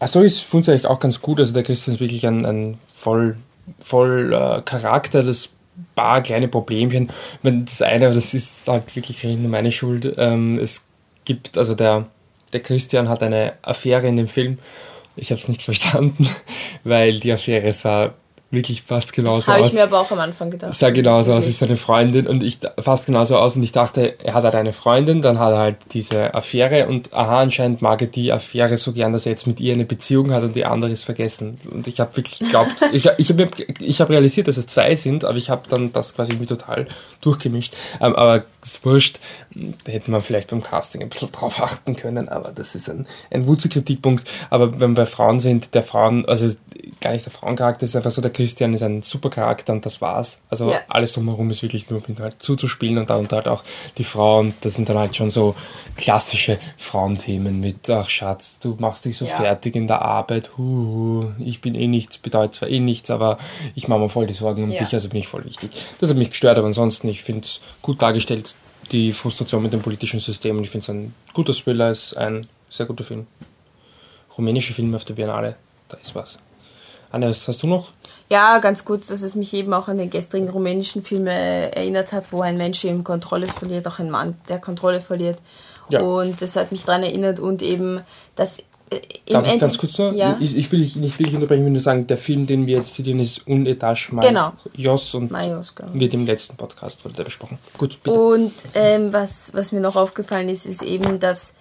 also 0.00 0.24
ich 0.24 0.44
finde 0.44 0.62
es 0.62 0.68
eigentlich 0.70 0.86
auch 0.86 0.98
ganz 0.98 1.22
gut. 1.22 1.38
Also 1.38 1.54
der 1.54 1.62
Christian 1.62 1.94
ist 1.94 2.00
wirklich 2.00 2.26
ein, 2.26 2.44
ein 2.44 2.78
voll, 2.92 3.36
voll 3.78 4.32
äh, 4.32 4.60
Charakter, 4.62 5.22
das 5.22 5.50
paar 5.94 6.22
kleine 6.22 6.48
Problemchen. 6.48 7.10
Das 7.42 7.82
eine, 7.82 8.12
das 8.12 8.34
ist 8.34 8.68
halt 8.68 8.94
wirklich 8.96 9.22
nur 9.24 9.50
meine 9.50 9.72
Schuld. 9.72 10.14
Ähm, 10.16 10.58
es 10.58 10.88
gibt, 11.24 11.56
also 11.56 11.74
der, 11.74 12.06
der 12.52 12.60
Christian 12.60 13.08
hat 13.08 13.22
eine 13.22 13.54
Affäre 13.62 14.06
in 14.06 14.16
dem 14.16 14.28
Film. 14.28 14.58
Ich 15.16 15.30
habe 15.30 15.40
es 15.40 15.48
nicht 15.48 15.62
verstanden, 15.62 16.28
weil 16.84 17.20
die 17.20 17.32
Affäre 17.32 17.72
sah 17.72 18.14
wirklich 18.54 18.82
fast 18.82 19.12
genauso 19.12 19.48
Habe 19.52 19.62
aus. 19.62 19.66
Habe 19.66 19.68
ich 19.68 19.74
mir 19.74 19.82
aber 19.84 20.00
auch 20.00 20.10
am 20.10 20.20
Anfang 20.20 20.50
gedacht. 20.50 20.74
Sah 20.74 20.90
genauso 20.90 21.32
aus 21.32 21.46
wie 21.46 21.52
seine 21.52 21.76
Freundin 21.76 22.26
und 22.26 22.42
ich 22.42 22.58
fast 22.78 23.06
genauso 23.06 23.38
aus 23.38 23.56
und 23.56 23.62
ich 23.62 23.72
dachte, 23.72 24.18
er 24.22 24.34
hat 24.34 24.44
halt 24.44 24.54
eine 24.54 24.72
Freundin, 24.72 25.22
dann 25.22 25.38
hat 25.38 25.52
er 25.52 25.58
halt 25.58 25.76
diese 25.92 26.34
Affäre 26.34 26.86
und 26.86 27.12
aha, 27.14 27.40
anscheinend 27.40 27.82
mag 27.82 28.00
er 28.02 28.08
die 28.08 28.32
Affäre 28.32 28.76
so 28.76 28.92
gern, 28.92 29.12
dass 29.12 29.26
er 29.26 29.32
jetzt 29.32 29.46
mit 29.46 29.60
ihr 29.60 29.74
eine 29.74 29.84
Beziehung 29.84 30.32
hat 30.32 30.42
und 30.42 30.56
die 30.56 30.64
andere 30.64 30.90
ist 30.90 31.04
vergessen. 31.04 31.58
Und 31.70 31.88
ich 31.88 32.00
habe 32.00 32.16
wirklich 32.16 32.38
geglaubt, 32.38 32.82
ich, 32.92 33.08
ich 33.18 33.30
habe 33.30 33.48
ich 33.80 34.00
hab 34.00 34.10
realisiert, 34.10 34.48
dass 34.48 34.56
es 34.56 34.66
zwei 34.66 34.94
sind, 34.94 35.24
aber 35.24 35.38
ich 35.38 35.50
habe 35.50 35.62
dann 35.68 35.92
das 35.92 36.14
quasi 36.14 36.32
irgendwie 36.32 36.54
total 36.54 36.86
durchgemischt. 37.20 37.74
Ähm, 38.00 38.14
aber 38.14 38.44
es 38.62 38.84
wurscht, 38.84 39.20
da 39.54 39.92
hätte 39.92 40.10
man 40.10 40.20
vielleicht 40.20 40.50
beim 40.50 40.62
Casting 40.62 41.02
ein 41.02 41.08
bisschen 41.08 41.30
drauf 41.32 41.60
achten 41.60 41.96
können, 41.96 42.28
aber 42.28 42.50
das 42.50 42.74
ist 42.74 42.90
ein, 42.90 43.06
ein 43.30 43.46
Wurzelkritikpunkt. 43.46 44.28
Aber 44.50 44.80
wenn 44.80 44.90
wir 44.90 45.04
bei 45.04 45.06
Frauen 45.06 45.40
sind, 45.40 45.74
der 45.74 45.82
Frauen, 45.82 46.24
also 46.26 46.48
gar 47.04 47.12
nicht 47.12 47.26
der 47.26 47.32
Frauencharakter, 47.32 47.84
ist 47.84 47.94
einfach 47.94 48.10
so, 48.10 48.22
der 48.22 48.32
Christian 48.32 48.72
ist 48.72 48.82
ein 48.82 49.02
super 49.02 49.28
Charakter 49.28 49.72
und 49.72 49.84
das 49.84 50.00
war's. 50.00 50.40
Also 50.48 50.72
ja. 50.72 50.80
alles 50.88 51.12
drumherum 51.12 51.50
ist 51.50 51.62
wirklich 51.62 51.90
nur 51.90 52.02
halt 52.18 52.42
zuzuspielen 52.42 52.98
und 52.98 53.10
dann 53.10 53.20
und 53.20 53.32
halt 53.32 53.46
auch 53.46 53.62
die 53.98 54.04
Frauen, 54.04 54.54
das 54.62 54.74
sind 54.74 54.88
dann 54.88 54.98
halt 54.98 55.14
schon 55.14 55.30
so 55.30 55.54
klassische 55.96 56.58
Frauenthemen 56.78 57.60
mit, 57.60 57.88
ach 57.90 58.08
Schatz, 58.08 58.58
du 58.58 58.76
machst 58.78 59.04
dich 59.04 59.18
so 59.18 59.26
ja. 59.26 59.36
fertig 59.36 59.76
in 59.76 59.86
der 59.86 60.02
Arbeit, 60.02 60.56
huh, 60.56 61.30
ich 61.38 61.60
bin 61.60 61.74
eh 61.74 61.86
nichts, 61.86 62.16
bedeutet 62.16 62.54
zwar 62.54 62.70
eh 62.70 62.80
nichts, 62.80 63.10
aber 63.10 63.38
ich 63.74 63.86
mache 63.86 64.00
mir 64.00 64.08
voll 64.08 64.26
die 64.26 64.32
Sorgen 64.32 64.64
um 64.64 64.70
ja. 64.70 64.82
dich, 64.82 64.94
also 64.94 65.10
bin 65.10 65.20
ich 65.20 65.28
voll 65.28 65.44
wichtig. 65.44 65.70
Das 66.00 66.08
hat 66.08 66.16
mich 66.16 66.30
gestört, 66.30 66.56
aber 66.56 66.66
ansonsten, 66.66 67.08
ich 67.08 67.22
finde 67.22 67.44
es 67.44 67.60
gut 67.82 68.00
dargestellt, 68.00 68.54
die 68.92 69.12
Frustration 69.12 69.62
mit 69.62 69.74
dem 69.74 69.82
politischen 69.82 70.20
System 70.20 70.56
und 70.56 70.64
ich 70.64 70.70
finde 70.70 70.84
es 70.84 70.90
ein 70.90 71.14
guter 71.34 71.52
Thriller, 71.52 71.90
ist 71.90 72.16
ein 72.16 72.46
sehr 72.70 72.86
guter 72.86 73.04
Film. 73.04 73.26
Rumänische 74.38 74.72
Filme 74.72 74.96
auf 74.96 75.04
der 75.04 75.14
Biennale, 75.14 75.56
da 75.88 75.98
ist 75.98 76.14
was. 76.14 76.38
Anne, 77.14 77.28
was 77.28 77.46
hast 77.46 77.62
du 77.62 77.68
noch? 77.68 77.90
Ja, 78.28 78.58
ganz 78.58 78.84
kurz, 78.84 79.06
dass 79.06 79.22
es 79.22 79.34
mich 79.34 79.54
eben 79.54 79.72
auch 79.72 79.86
an 79.88 79.98
den 79.98 80.10
gestrigen 80.10 80.48
rumänischen 80.48 81.02
Film 81.02 81.26
erinnert 81.26 82.12
hat, 82.12 82.32
wo 82.32 82.40
ein 82.40 82.56
Mensch 82.56 82.84
eben 82.84 83.04
Kontrolle 83.04 83.46
verliert, 83.46 83.86
auch 83.86 84.00
ein 84.00 84.10
Mann, 84.10 84.34
der 84.48 84.58
Kontrolle 84.58 85.00
verliert. 85.00 85.38
Ja. 85.90 86.00
Und 86.00 86.42
das 86.42 86.56
hat 86.56 86.72
mich 86.72 86.84
daran 86.84 87.02
erinnert 87.02 87.38
und 87.38 87.62
eben, 87.62 88.00
dass 88.34 88.58
äh, 88.90 89.00
im 89.26 89.34
Darf 89.34 89.46
ich 89.46 89.60
ganz 89.60 89.78
kurz 89.78 89.98
noch? 89.98 90.12
Ja? 90.12 90.36
Ich, 90.40 90.56
ich 90.56 90.72
will 90.72 90.80
dich 90.80 90.96
nicht 90.96 91.18
wirklich 91.18 91.34
unterbrechen, 91.34 91.64
wenn 91.64 91.74
du 91.74 91.80
sagen, 91.80 92.06
der 92.06 92.16
Film, 92.16 92.46
den 92.46 92.66
wir 92.66 92.78
jetzt 92.78 92.94
zitieren, 92.94 93.20
ist 93.20 93.46
Un 93.46 93.66
Etage 93.66 94.10
genau. 94.20 94.52
Majos 94.76 95.14
und 95.14 95.30
Majos, 95.30 95.74
genau. 95.74 95.90
wird 95.94 96.14
im 96.14 96.26
letzten 96.26 96.56
Podcast 96.56 97.04
wurde 97.04 97.14
der 97.14 97.24
besprochen. 97.24 97.58
Gut, 97.78 98.02
bitte. 98.02 98.18
Und 98.18 98.52
ähm, 98.74 99.12
was, 99.12 99.52
was 99.54 99.70
mir 99.70 99.80
noch 99.80 99.96
aufgefallen 99.96 100.48
ist, 100.48 100.66
ist 100.66 100.82
eben, 100.82 101.20
dass 101.20 101.52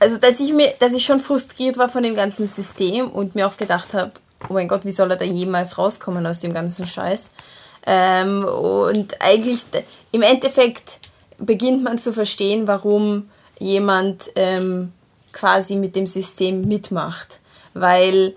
also 0.00 0.18
dass 0.18 0.38
ich 0.38 0.52
mir, 0.52 0.74
dass 0.78 0.92
ich 0.92 1.04
schon 1.04 1.18
frustriert 1.18 1.76
war 1.76 1.88
von 1.88 2.02
dem 2.02 2.14
ganzen 2.14 2.46
System 2.46 3.08
und 3.08 3.34
mir 3.34 3.46
auch 3.48 3.56
gedacht 3.56 3.94
habe, 3.94 4.12
oh 4.48 4.52
mein 4.52 4.68
Gott, 4.68 4.84
wie 4.84 4.92
soll 4.92 5.10
er 5.10 5.16
da 5.16 5.24
jemals 5.24 5.78
rauskommen 5.78 6.26
aus 6.26 6.40
dem 6.40 6.54
ganzen 6.54 6.86
Scheiß? 6.86 7.30
Ähm, 7.86 8.44
und 8.44 9.20
eigentlich 9.20 9.62
im 10.12 10.22
Endeffekt 10.22 11.00
beginnt 11.38 11.82
man 11.82 11.98
zu 11.98 12.12
verstehen, 12.12 12.66
warum 12.66 13.30
jemand 13.58 14.30
ähm, 14.36 14.92
quasi 15.32 15.76
mit 15.76 15.96
dem 15.96 16.06
System 16.06 16.66
mitmacht. 16.66 17.40
Weil 17.74 18.34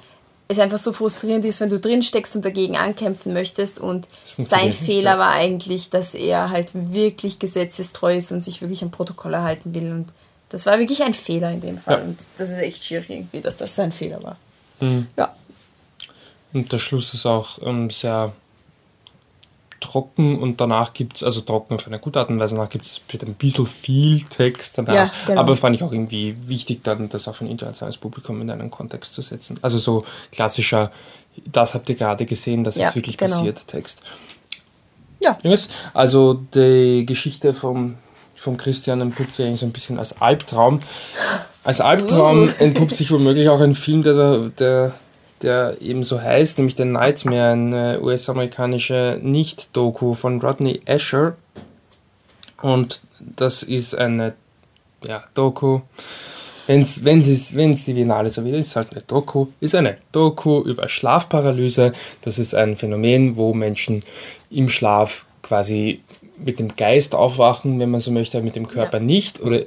es 0.48 0.60
einfach 0.60 0.78
so 0.78 0.94
frustrierend 0.94 1.46
ist, 1.46 1.60
wenn 1.62 1.70
du 1.70 1.80
drin 1.80 2.04
steckst 2.04 2.36
und 2.36 2.46
dagegen 2.46 2.78
ankämpfen 2.78 3.34
möchtest. 3.34 3.80
Und 3.80 4.08
sein 4.38 4.74
Fehler 4.74 5.18
war 5.18 5.32
eigentlich, 5.32 5.90
dass 5.90 6.14
er 6.14 6.50
halt 6.50 6.72
wirklich 6.74 7.40
gesetzestreu 7.40 8.18
ist 8.18 8.32
und 8.32 8.42
sich 8.44 8.62
wirklich 8.62 8.84
am 8.84 8.92
Protokoll 8.92 9.34
erhalten 9.34 9.74
will. 9.74 9.92
Und 9.92 10.08
das 10.50 10.66
war 10.66 10.78
wirklich 10.80 11.04
ein 11.04 11.14
Fehler 11.14 11.52
in 11.52 11.62
dem 11.62 11.78
Fall. 11.78 12.00
Ja. 12.00 12.04
Und 12.04 12.20
das 12.38 12.50
ist 12.50 12.58
echt 12.58 12.84
schwierig 12.84 13.10
irgendwie, 13.10 13.42
dass 13.42 13.56
das 13.58 13.76
sein 13.76 13.92
Fehler 13.92 14.22
war. 14.24 14.38
Mhm. 14.82 15.08
Ja. 15.18 15.34
Und 16.54 16.72
der 16.72 16.80
Schluss 16.80 17.14
ist 17.14 17.26
auch 17.26 17.60
ähm, 17.64 17.90
sehr 17.90 18.34
trocken 19.82 20.40
und 20.40 20.62
danach 20.62 20.94
gibt 20.94 21.18
es, 21.18 21.24
also 21.24 21.42
trocken 21.42 21.74
auf 21.74 21.88
eine 21.88 22.00
gute 22.00 22.20
Art 22.20 22.30
und 22.30 22.40
Weise, 22.40 22.56
danach 22.56 22.70
gibt 22.70 22.86
es 22.86 23.02
ein 23.22 23.34
bisschen 23.34 23.66
viel 23.66 24.22
Text 24.30 24.78
danach. 24.78 24.94
Ja, 24.94 25.12
genau. 25.26 25.42
Aber 25.42 25.58
fand 25.58 25.76
ich 25.76 25.84
auch 25.84 25.92
irgendwie 25.92 26.36
wichtig, 26.48 26.84
dann 26.84 27.10
das 27.10 27.28
auf 27.28 27.42
ein 27.42 27.48
internationales 27.48 27.98
Publikum 27.98 28.40
in 28.42 28.50
einen 28.50 28.72
Kontext 28.72 29.14
zu 29.14 29.22
setzen. 29.22 29.58
Also 29.62 29.80
so 29.80 30.06
klassischer, 30.32 30.92
das 31.46 31.74
habt 31.74 31.90
ihr 31.90 31.96
gerade 31.96 32.26
gesehen, 32.26 32.64
das 32.64 32.76
ja, 32.76 32.90
ist 32.90 32.96
wirklich 32.96 33.18
genau. 33.18 33.38
passiert, 33.38 33.68
Text. 33.68 34.04
Ja. 35.22 35.38
Also 35.94 36.36
die 36.54 37.06
Geschichte 37.06 37.54
vom, 37.54 37.96
vom 38.36 38.58
Christian 38.58 39.02
entpuppt 39.02 39.36
sich 39.36 39.46
eigentlich 39.46 39.60
so 39.60 39.66
ein 39.66 39.72
bisschen 39.72 40.00
als 40.00 40.22
Albtraum. 40.22 40.80
Als 41.64 41.82
Albtraum 41.82 42.50
uh. 42.50 42.52
entpuppt 42.60 42.96
sich 42.96 43.12
womöglich 43.12 43.50
auch 43.50 43.60
ein 43.60 43.76
Film, 43.76 44.04
der, 44.04 44.50
der 44.50 44.94
der 45.42 45.78
eben 45.82 46.04
so 46.04 46.22
heißt, 46.22 46.58
nämlich 46.58 46.76
The 46.76 46.86
Nightmare, 46.86 47.52
eine 47.52 48.02
US-amerikanische 48.02 49.20
Nicht-Doku 49.22 50.14
von 50.14 50.40
Rodney 50.42 50.82
Asher. 50.86 51.36
Und 52.62 53.02
das 53.20 53.64
ist 53.64 53.96
eine 53.96 54.34
ja, 55.06 55.24
Doku. 55.34 55.82
Wenn's, 56.68 57.04
wenn 57.04 57.20
es 57.20 57.56
wenn 57.56 57.76
die 57.76 57.94
Biennale 57.94 58.30
so 58.30 58.46
will, 58.46 58.56
ist 58.56 58.76
halt 58.76 58.92
eine 58.92 59.02
Doku, 59.02 59.48
ist 59.60 59.76
eine 59.76 59.98
Doku 60.12 60.62
über 60.62 60.88
Schlafparalyse. 60.88 61.94
Das 62.22 62.38
ist 62.38 62.54
ein 62.54 62.76
Phänomen, 62.76 63.36
wo 63.36 63.54
Menschen 63.54 64.04
im 64.50 64.70
Schlaf 64.70 65.26
quasi 65.42 66.02
mit 66.38 66.60
dem 66.60 66.76
Geist 66.76 67.16
aufwachen, 67.16 67.80
wenn 67.80 67.90
man 67.90 68.00
so 68.00 68.12
möchte, 68.12 68.42
mit 68.42 68.56
dem 68.56 68.68
Körper 68.68 68.98
ja. 68.98 69.04
nicht 69.04 69.42
oder 69.42 69.62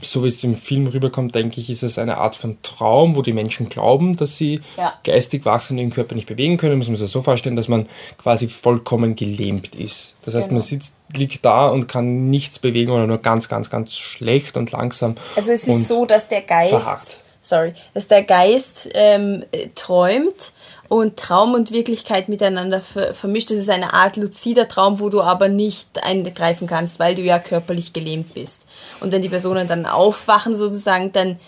so 0.00 0.24
wie 0.24 0.28
es 0.28 0.42
im 0.44 0.54
Film 0.54 0.86
rüberkommt, 0.86 1.34
denke 1.34 1.60
ich, 1.60 1.68
ist 1.68 1.82
es 1.82 1.98
eine 1.98 2.18
Art 2.18 2.34
von 2.34 2.58
Traum, 2.62 3.16
wo 3.16 3.22
die 3.22 3.32
Menschen 3.32 3.68
glauben, 3.68 4.16
dass 4.16 4.36
sie 4.36 4.60
ja. 4.76 4.94
geistig 5.04 5.44
wach 5.44 5.60
sind 5.60 5.76
und 5.76 5.82
ihren 5.82 5.92
Körper 5.92 6.14
nicht 6.14 6.26
bewegen 6.26 6.56
können. 6.56 6.78
Muss 6.78 6.88
man 6.88 6.96
sich 6.96 7.10
so 7.10 7.22
vorstellen, 7.22 7.56
dass 7.56 7.68
man 7.68 7.86
quasi 8.16 8.48
vollkommen 8.48 9.14
gelähmt 9.14 9.74
ist. 9.74 10.16
Das 10.24 10.34
heißt, 10.34 10.48
genau. 10.48 10.60
man 10.60 10.66
sitzt, 10.66 10.96
liegt 11.14 11.44
da 11.44 11.68
und 11.68 11.86
kann 11.86 12.30
nichts 12.30 12.58
bewegen 12.58 12.92
oder 12.92 13.06
nur 13.06 13.18
ganz, 13.18 13.48
ganz, 13.48 13.68
ganz 13.68 13.94
schlecht 13.94 14.56
und 14.56 14.72
langsam. 14.72 15.16
Also 15.36 15.52
es 15.52 15.66
ist 15.66 15.88
so, 15.88 16.06
dass 16.06 16.28
der 16.28 16.42
Geist, 16.42 16.70
verharrt. 16.70 17.18
sorry, 17.40 17.74
dass 17.92 18.08
der 18.08 18.22
Geist 18.22 18.88
ähm, 18.94 19.44
träumt 19.74 20.52
und 20.98 21.16
Traum 21.16 21.54
und 21.54 21.72
Wirklichkeit 21.72 22.28
miteinander 22.28 22.80
vermischt. 22.80 23.50
Das 23.50 23.58
ist 23.58 23.70
eine 23.70 23.94
Art 23.94 24.16
luzider 24.16 24.68
Traum, 24.68 25.00
wo 25.00 25.08
du 25.08 25.22
aber 25.22 25.48
nicht 25.48 26.04
eingreifen 26.04 26.66
kannst, 26.66 26.98
weil 26.98 27.14
du 27.14 27.22
ja 27.22 27.38
körperlich 27.38 27.92
gelähmt 27.92 28.34
bist. 28.34 28.66
Und 29.00 29.12
wenn 29.12 29.22
die 29.22 29.28
Personen 29.28 29.66
dann 29.66 29.86
aufwachen 29.86 30.56
sozusagen, 30.56 31.12
dann 31.12 31.38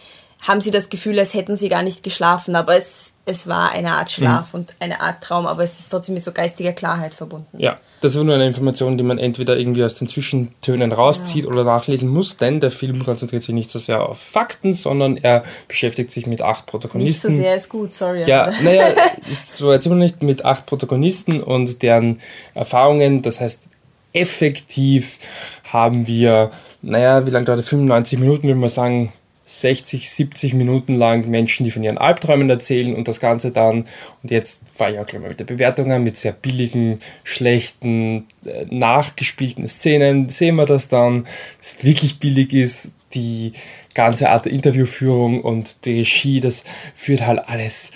haben 0.42 0.60
sie 0.60 0.70
das 0.70 0.90
Gefühl, 0.90 1.18
als 1.18 1.34
hätten 1.34 1.56
sie 1.56 1.68
gar 1.68 1.82
nicht 1.82 2.02
geschlafen, 2.02 2.54
aber 2.54 2.76
es, 2.76 3.14
es 3.24 3.48
war 3.48 3.72
eine 3.72 3.92
Art 3.92 4.10
Schlaf 4.10 4.52
mhm. 4.52 4.60
und 4.60 4.74
eine 4.78 5.00
Art 5.00 5.22
Traum, 5.22 5.46
aber 5.46 5.64
es 5.64 5.80
ist 5.80 5.88
trotzdem 5.88 6.14
mit 6.14 6.22
so 6.22 6.30
geistiger 6.30 6.72
Klarheit 6.72 7.14
verbunden. 7.14 7.58
Ja, 7.58 7.78
das 8.00 8.14
ist 8.14 8.22
nur 8.22 8.34
eine 8.34 8.46
Information, 8.46 8.96
die 8.96 9.02
man 9.02 9.18
entweder 9.18 9.56
irgendwie 9.56 9.82
aus 9.82 9.96
den 9.96 10.08
Zwischentönen 10.08 10.92
rauszieht 10.92 11.44
ja. 11.44 11.50
oder 11.50 11.64
nachlesen 11.64 12.08
muss, 12.08 12.36
denn 12.36 12.60
der 12.60 12.70
Film 12.70 13.04
konzentriert 13.04 13.42
sich 13.42 13.54
nicht 13.54 13.70
so 13.70 13.78
sehr 13.78 14.08
auf 14.08 14.20
Fakten, 14.20 14.74
sondern 14.74 15.16
er 15.16 15.42
beschäftigt 15.66 16.10
sich 16.10 16.26
mit 16.26 16.42
acht 16.42 16.66
Protagonisten. 16.66 17.28
Nicht 17.28 17.36
so 17.36 17.42
sehr 17.42 17.56
ist 17.56 17.68
gut, 17.68 17.92
sorry. 17.92 18.22
Ja, 18.24 18.52
naja, 18.62 18.90
so 19.30 19.72
jetzt 19.72 19.86
immer 19.86 19.96
nicht 19.96 20.22
mit 20.22 20.44
acht 20.44 20.66
Protagonisten 20.66 21.42
und 21.42 21.82
deren 21.82 22.20
Erfahrungen, 22.54 23.22
das 23.22 23.40
heißt, 23.40 23.68
effektiv 24.12 25.18
haben 25.64 26.06
wir, 26.06 26.52
naja, 26.82 27.26
wie 27.26 27.30
lange 27.30 27.46
dauert 27.46 27.58
der 27.58 27.64
95 27.64 28.18
Minuten, 28.18 28.44
würde 28.44 28.60
man 28.60 28.68
sagen, 28.68 29.12
60, 29.46 30.10
70 30.10 30.54
Minuten 30.54 30.96
lang 30.96 31.28
Menschen, 31.28 31.64
die 31.64 31.70
von 31.70 31.84
ihren 31.84 31.98
Albträumen 31.98 32.50
erzählen 32.50 32.94
und 32.94 33.06
das 33.06 33.20
Ganze 33.20 33.52
dann, 33.52 33.86
und 34.22 34.30
jetzt 34.30 34.62
fahre 34.72 34.92
ich 34.92 34.98
auch 34.98 35.06
gleich 35.06 35.22
mal 35.22 35.28
mit 35.28 35.38
der 35.38 35.44
Bewertung 35.44 35.92
an, 35.92 36.02
mit 36.02 36.16
sehr 36.16 36.32
billigen, 36.32 36.98
schlechten, 37.22 38.26
äh, 38.44 38.66
nachgespielten 38.68 39.66
Szenen, 39.68 40.28
sehen 40.28 40.56
wir 40.56 40.66
das 40.66 40.88
dann, 40.88 41.26
dass 41.58 41.76
es 41.78 41.84
wirklich 41.84 42.18
billig 42.18 42.52
ist, 42.52 42.94
die 43.14 43.52
ganze 43.94 44.30
Art 44.30 44.46
der 44.46 44.52
Interviewführung 44.52 45.40
und 45.40 45.84
die 45.86 45.98
Regie, 45.98 46.40
das 46.40 46.64
führt 46.94 47.24
halt 47.24 47.48
alles 47.48 47.92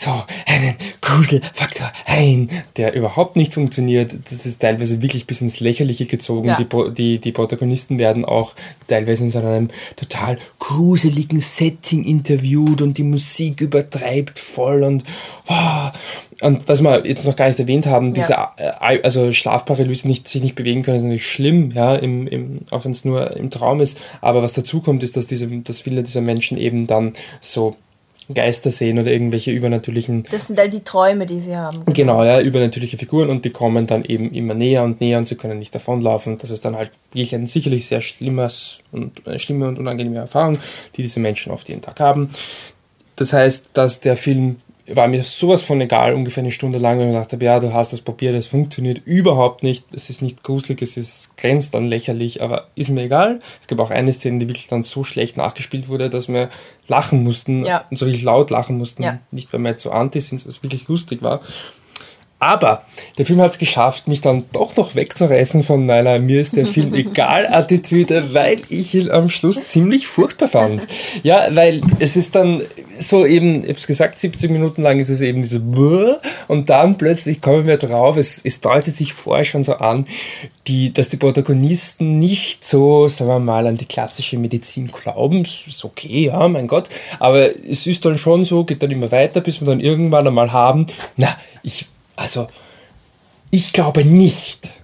so 0.00 0.10
einen 0.46 0.74
Gruselfaktor 1.02 1.92
ein, 2.06 2.48
der 2.78 2.94
überhaupt 2.94 3.36
nicht 3.36 3.52
funktioniert. 3.52 4.12
Das 4.24 4.46
ist 4.46 4.60
teilweise 4.60 5.02
wirklich 5.02 5.26
bis 5.26 5.42
ins 5.42 5.60
Lächerliche 5.60 6.06
gezogen. 6.06 6.48
Ja. 6.48 6.58
Die, 6.58 6.94
die, 6.94 7.18
die 7.18 7.32
Protagonisten 7.32 7.98
werden 7.98 8.24
auch 8.24 8.54
teilweise 8.88 9.24
in 9.24 9.30
so 9.30 9.40
einem 9.40 9.68
total 9.96 10.38
gruseligen 10.58 11.40
Setting 11.40 12.04
interviewt 12.04 12.80
und 12.80 12.96
die 12.96 13.02
Musik 13.02 13.60
übertreibt 13.60 14.38
voll 14.38 14.84
und 14.84 15.04
wow. 15.46 15.92
Und 16.40 16.66
was 16.66 16.80
wir 16.80 17.06
jetzt 17.06 17.26
noch 17.26 17.36
gar 17.36 17.48
nicht 17.48 17.60
erwähnt 17.60 17.84
haben, 17.84 18.14
diese 18.14 18.32
ja. 18.32 18.52
Äh, 18.56 19.00
also 19.02 19.32
Schlafparalyse 19.32 20.08
nicht, 20.08 20.28
sich 20.28 20.42
nicht 20.42 20.54
bewegen 20.54 20.82
können, 20.82 20.96
ist 20.96 21.02
natürlich 21.02 21.26
schlimm, 21.26 21.72
ja, 21.72 21.94
im, 21.94 22.26
im, 22.26 22.60
auch 22.70 22.86
wenn 22.86 22.92
es 22.92 23.04
nur 23.04 23.36
im 23.36 23.50
Traum 23.50 23.80
ist. 23.80 24.00
Aber 24.22 24.42
was 24.42 24.54
dazu 24.54 24.80
kommt, 24.80 25.02
ist, 25.02 25.18
dass 25.18 25.26
diese, 25.26 25.46
dass 25.46 25.80
viele 25.80 26.02
dieser 26.02 26.22
Menschen 26.22 26.56
eben 26.56 26.86
dann 26.86 27.12
so 27.40 27.76
Geister 28.34 28.70
sehen 28.70 28.98
oder 28.98 29.10
irgendwelche 29.10 29.50
übernatürlichen. 29.50 30.24
Das 30.30 30.46
sind 30.46 30.58
halt 30.58 30.72
die 30.72 30.84
Träume, 30.84 31.26
die 31.26 31.40
sie 31.40 31.56
haben. 31.56 31.84
Genau. 31.84 31.92
genau, 31.92 32.24
ja, 32.24 32.40
übernatürliche 32.40 32.98
Figuren 32.98 33.30
und 33.30 33.44
die 33.44 33.50
kommen 33.50 33.86
dann 33.86 34.04
eben 34.04 34.32
immer 34.32 34.54
näher 34.54 34.82
und 34.84 35.00
näher 35.00 35.18
und 35.18 35.26
sie 35.26 35.36
können 35.36 35.58
nicht 35.58 35.74
davonlaufen. 35.74 36.38
Das 36.38 36.50
ist 36.50 36.64
dann 36.64 36.76
halt 36.76 36.90
wirklich 37.12 37.34
eine 37.34 37.46
sicherlich 37.46 37.86
sehr 37.86 38.00
schlimmes 38.00 38.80
und, 38.92 39.26
äh, 39.26 39.38
schlimme 39.38 39.68
und 39.68 39.78
unangenehme 39.78 40.18
Erfahrung, 40.18 40.58
die 40.96 41.02
diese 41.02 41.20
Menschen 41.20 41.52
oft 41.52 41.68
jeden 41.68 41.82
Tag 41.82 42.00
haben. 42.00 42.30
Das 43.16 43.32
heißt, 43.32 43.70
dass 43.74 44.00
der 44.00 44.16
Film 44.16 44.56
war 44.96 45.08
mir 45.08 45.22
sowas 45.22 45.62
von 45.62 45.80
egal, 45.80 46.14
ungefähr 46.14 46.42
eine 46.42 46.50
Stunde 46.50 46.78
lang, 46.78 46.98
wenn 46.98 47.08
ich 47.08 47.14
gedacht 47.14 47.32
habe, 47.32 47.44
ja, 47.44 47.60
du 47.60 47.72
hast 47.72 47.92
das 47.92 48.00
Papier, 48.00 48.32
das 48.32 48.46
funktioniert 48.46 49.02
überhaupt 49.04 49.62
nicht, 49.62 49.86
es 49.92 50.10
ist 50.10 50.22
nicht 50.22 50.42
gruselig, 50.42 50.82
es 50.82 50.96
ist 50.96 51.36
grenzt 51.36 51.74
an 51.74 51.86
lächerlich, 51.86 52.42
aber 52.42 52.68
ist 52.74 52.90
mir 52.90 53.02
egal. 53.02 53.40
Es 53.60 53.66
gab 53.66 53.80
auch 53.80 53.90
eine 53.90 54.12
Szene, 54.12 54.38
die 54.38 54.48
wirklich 54.48 54.68
dann 54.68 54.82
so 54.82 55.04
schlecht 55.04 55.36
nachgespielt 55.36 55.88
wurde, 55.88 56.10
dass 56.10 56.28
wir 56.28 56.50
lachen 56.88 57.22
mussten 57.22 57.64
ja. 57.64 57.84
und 57.90 57.96
so 57.96 58.04
richtig 58.04 58.24
laut 58.24 58.50
lachen 58.50 58.78
mussten, 58.78 59.02
ja. 59.02 59.20
nicht 59.30 59.52
weil 59.52 59.60
wir 59.60 59.70
jetzt 59.70 59.82
so 59.82 59.90
anti 59.90 60.20
sind, 60.20 60.46
was 60.46 60.62
wirklich 60.62 60.88
lustig 60.88 61.22
war. 61.22 61.40
Aber 62.40 62.84
der 63.18 63.26
Film 63.26 63.40
hat 63.42 63.50
es 63.50 63.58
geschafft, 63.58 64.08
mich 64.08 64.22
dann 64.22 64.44
doch 64.52 64.74
noch 64.76 64.94
wegzureißen 64.94 65.62
von 65.62 65.84
meiner 65.84 66.18
mir 66.18 66.40
ist 66.40 66.56
der 66.56 66.64
Film 66.64 66.94
egal 66.94 67.46
Attitüde, 67.46 68.32
weil 68.32 68.62
ich 68.70 68.94
ihn 68.94 69.10
am 69.10 69.28
Schluss 69.28 69.62
ziemlich 69.64 70.06
furchtbar 70.06 70.48
fand. 70.48 70.88
Ja, 71.22 71.48
weil 71.54 71.82
es 71.98 72.16
ist 72.16 72.34
dann 72.34 72.62
so 72.98 73.26
eben, 73.26 73.56
ich 73.62 73.68
habe 73.68 73.78
es 73.78 73.86
gesagt, 73.86 74.18
70 74.18 74.50
Minuten 74.50 74.82
lang 74.82 74.98
ist 75.00 75.10
es 75.10 75.20
eben 75.20 75.42
diese 75.42 75.60
und 76.48 76.70
dann 76.70 76.96
plötzlich 76.96 77.42
kommen 77.42 77.66
wir 77.66 77.76
drauf, 77.76 78.16
es, 78.16 78.40
es 78.42 78.62
deutet 78.62 78.96
sich 78.96 79.12
vorher 79.12 79.44
schon 79.44 79.62
so 79.62 79.74
an, 79.74 80.06
die, 80.66 80.94
dass 80.94 81.10
die 81.10 81.18
Protagonisten 81.18 82.18
nicht 82.18 82.64
so, 82.64 83.08
sagen 83.08 83.28
wir 83.28 83.38
mal, 83.38 83.66
an 83.66 83.76
die 83.76 83.86
klassische 83.86 84.38
Medizin 84.38 84.86
glauben. 84.86 85.42
Das 85.42 85.66
ist 85.66 85.84
okay, 85.84 86.26
ja, 86.26 86.48
mein 86.48 86.68
Gott. 86.68 86.88
Aber 87.18 87.50
es 87.66 87.86
ist 87.86 88.04
dann 88.06 88.16
schon 88.16 88.44
so, 88.44 88.64
geht 88.64 88.82
dann 88.82 88.90
immer 88.90 89.12
weiter, 89.12 89.42
bis 89.42 89.60
wir 89.60 89.66
dann 89.66 89.80
irgendwann 89.80 90.26
einmal 90.26 90.52
haben, 90.52 90.86
na, 91.16 91.28
ich 91.62 91.86
also, 92.20 92.48
ich 93.50 93.72
glaube 93.72 94.04
nicht, 94.04 94.79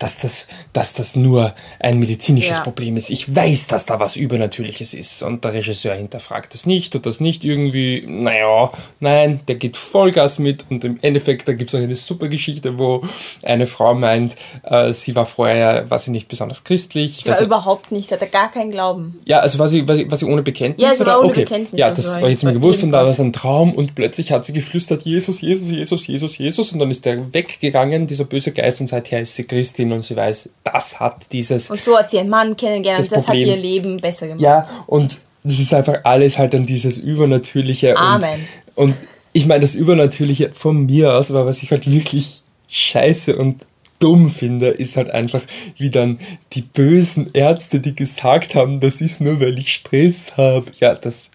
dass 0.00 0.18
das, 0.18 0.48
dass 0.72 0.94
das 0.94 1.14
nur 1.14 1.54
ein 1.78 1.98
medizinisches 1.98 2.56
ja. 2.56 2.60
Problem 2.60 2.96
ist. 2.96 3.10
Ich 3.10 3.36
weiß, 3.36 3.66
dass 3.66 3.84
da 3.84 4.00
was 4.00 4.16
Übernatürliches 4.16 4.94
ist. 4.94 5.22
Und 5.22 5.44
der 5.44 5.52
Regisseur 5.52 5.94
hinterfragt 5.94 6.54
das 6.54 6.64
nicht 6.64 6.96
und 6.96 7.04
das 7.04 7.20
nicht 7.20 7.44
irgendwie, 7.44 8.04
naja, 8.08 8.72
nein, 8.98 9.40
der 9.46 9.56
geht 9.56 9.76
Vollgas 9.76 10.38
mit 10.38 10.64
und 10.70 10.84
im 10.86 10.98
Endeffekt, 11.02 11.46
da 11.46 11.52
gibt 11.52 11.72
es 11.72 11.78
auch 11.78 11.84
eine 11.84 11.96
super 11.96 12.28
Geschichte, 12.28 12.78
wo 12.78 13.02
eine 13.42 13.66
Frau 13.66 13.94
meint, 13.94 14.36
äh, 14.62 14.90
sie 14.94 15.14
war 15.14 15.26
vorher, 15.26 15.90
war 15.90 15.98
sie 15.98 16.12
nicht 16.12 16.28
besonders 16.28 16.64
christlich. 16.64 17.20
Sie 17.22 17.28
war 17.28 17.40
überhaupt 17.42 17.92
nicht, 17.92 18.08
sie 18.08 18.14
hatte 18.14 18.26
gar 18.26 18.50
keinen 18.50 18.70
Glauben. 18.70 19.20
Ja, 19.26 19.40
also 19.40 19.58
war 19.58 19.68
sie, 19.68 19.86
war 19.86 19.96
sie, 19.96 20.10
war 20.10 20.16
sie 20.16 20.24
ohne 20.24 20.42
Bekenntnis? 20.42 20.82
Ja, 20.82 20.94
sie 20.94 21.00
war 21.04 21.18
oder? 21.18 21.20
ohne 21.20 21.32
okay. 21.32 21.44
Bekenntnis. 21.44 21.78
Ja, 21.78 21.90
das 21.90 22.08
also 22.08 22.22
war 22.22 22.30
jetzt 22.30 22.42
mir 22.42 22.54
gewusst 22.54 22.82
und 22.82 22.90
da 22.90 23.02
war 23.02 23.10
es 23.10 23.20
ein 23.20 23.34
Traum 23.34 23.74
und 23.74 23.94
plötzlich 23.94 24.32
hat 24.32 24.46
sie 24.46 24.54
geflüstert, 24.54 25.02
Jesus, 25.02 25.42
Jesus, 25.42 25.70
Jesus, 25.70 26.06
Jesus, 26.06 26.38
Jesus 26.38 26.72
und 26.72 26.78
dann 26.78 26.90
ist 26.90 27.04
der 27.04 27.34
weggegangen, 27.34 28.06
dieser 28.06 28.24
böse 28.24 28.52
Geist 28.52 28.80
und 28.80 28.86
seither 28.86 29.20
ist 29.20 29.34
sie 29.36 29.44
Christin 29.44 29.89
und 29.92 30.04
sie 30.04 30.16
weiß, 30.16 30.50
das 30.64 31.00
hat 31.00 31.32
dieses. 31.32 31.70
Und 31.70 31.80
so 31.80 31.96
hat 31.96 32.10
sie 32.10 32.18
einen 32.18 32.30
Mann 32.30 32.56
kennengelernt, 32.56 33.00
das, 33.00 33.08
das 33.08 33.28
hat 33.28 33.36
ihr 33.36 33.56
Leben 33.56 33.98
besser 33.98 34.26
gemacht. 34.26 34.42
Ja, 34.42 34.68
und 34.86 35.18
das 35.42 35.58
ist 35.58 35.72
einfach 35.72 36.00
alles 36.04 36.38
halt 36.38 36.54
dann 36.54 36.66
dieses 36.66 36.98
Übernatürliche. 36.98 37.96
Amen. 37.96 38.46
Und, 38.74 38.90
und 38.90 38.96
ich 39.32 39.46
meine, 39.46 39.60
das 39.60 39.74
Übernatürliche 39.74 40.50
von 40.52 40.86
mir 40.86 41.14
aus, 41.14 41.30
aber 41.30 41.46
was 41.46 41.62
ich 41.62 41.70
halt 41.70 41.90
wirklich 41.90 42.42
scheiße 42.68 43.36
und 43.36 43.62
dumm 44.00 44.30
finde, 44.30 44.68
ist 44.68 44.96
halt 44.96 45.10
einfach, 45.10 45.42
wie 45.76 45.90
dann 45.90 46.18
die 46.52 46.62
bösen 46.62 47.30
Ärzte, 47.32 47.80
die 47.80 47.94
gesagt 47.94 48.54
haben, 48.54 48.80
das 48.80 49.00
ist 49.00 49.20
nur, 49.20 49.40
weil 49.40 49.58
ich 49.58 49.74
Stress 49.74 50.36
habe. 50.36 50.66
Ja, 50.80 50.94
das 50.94 51.30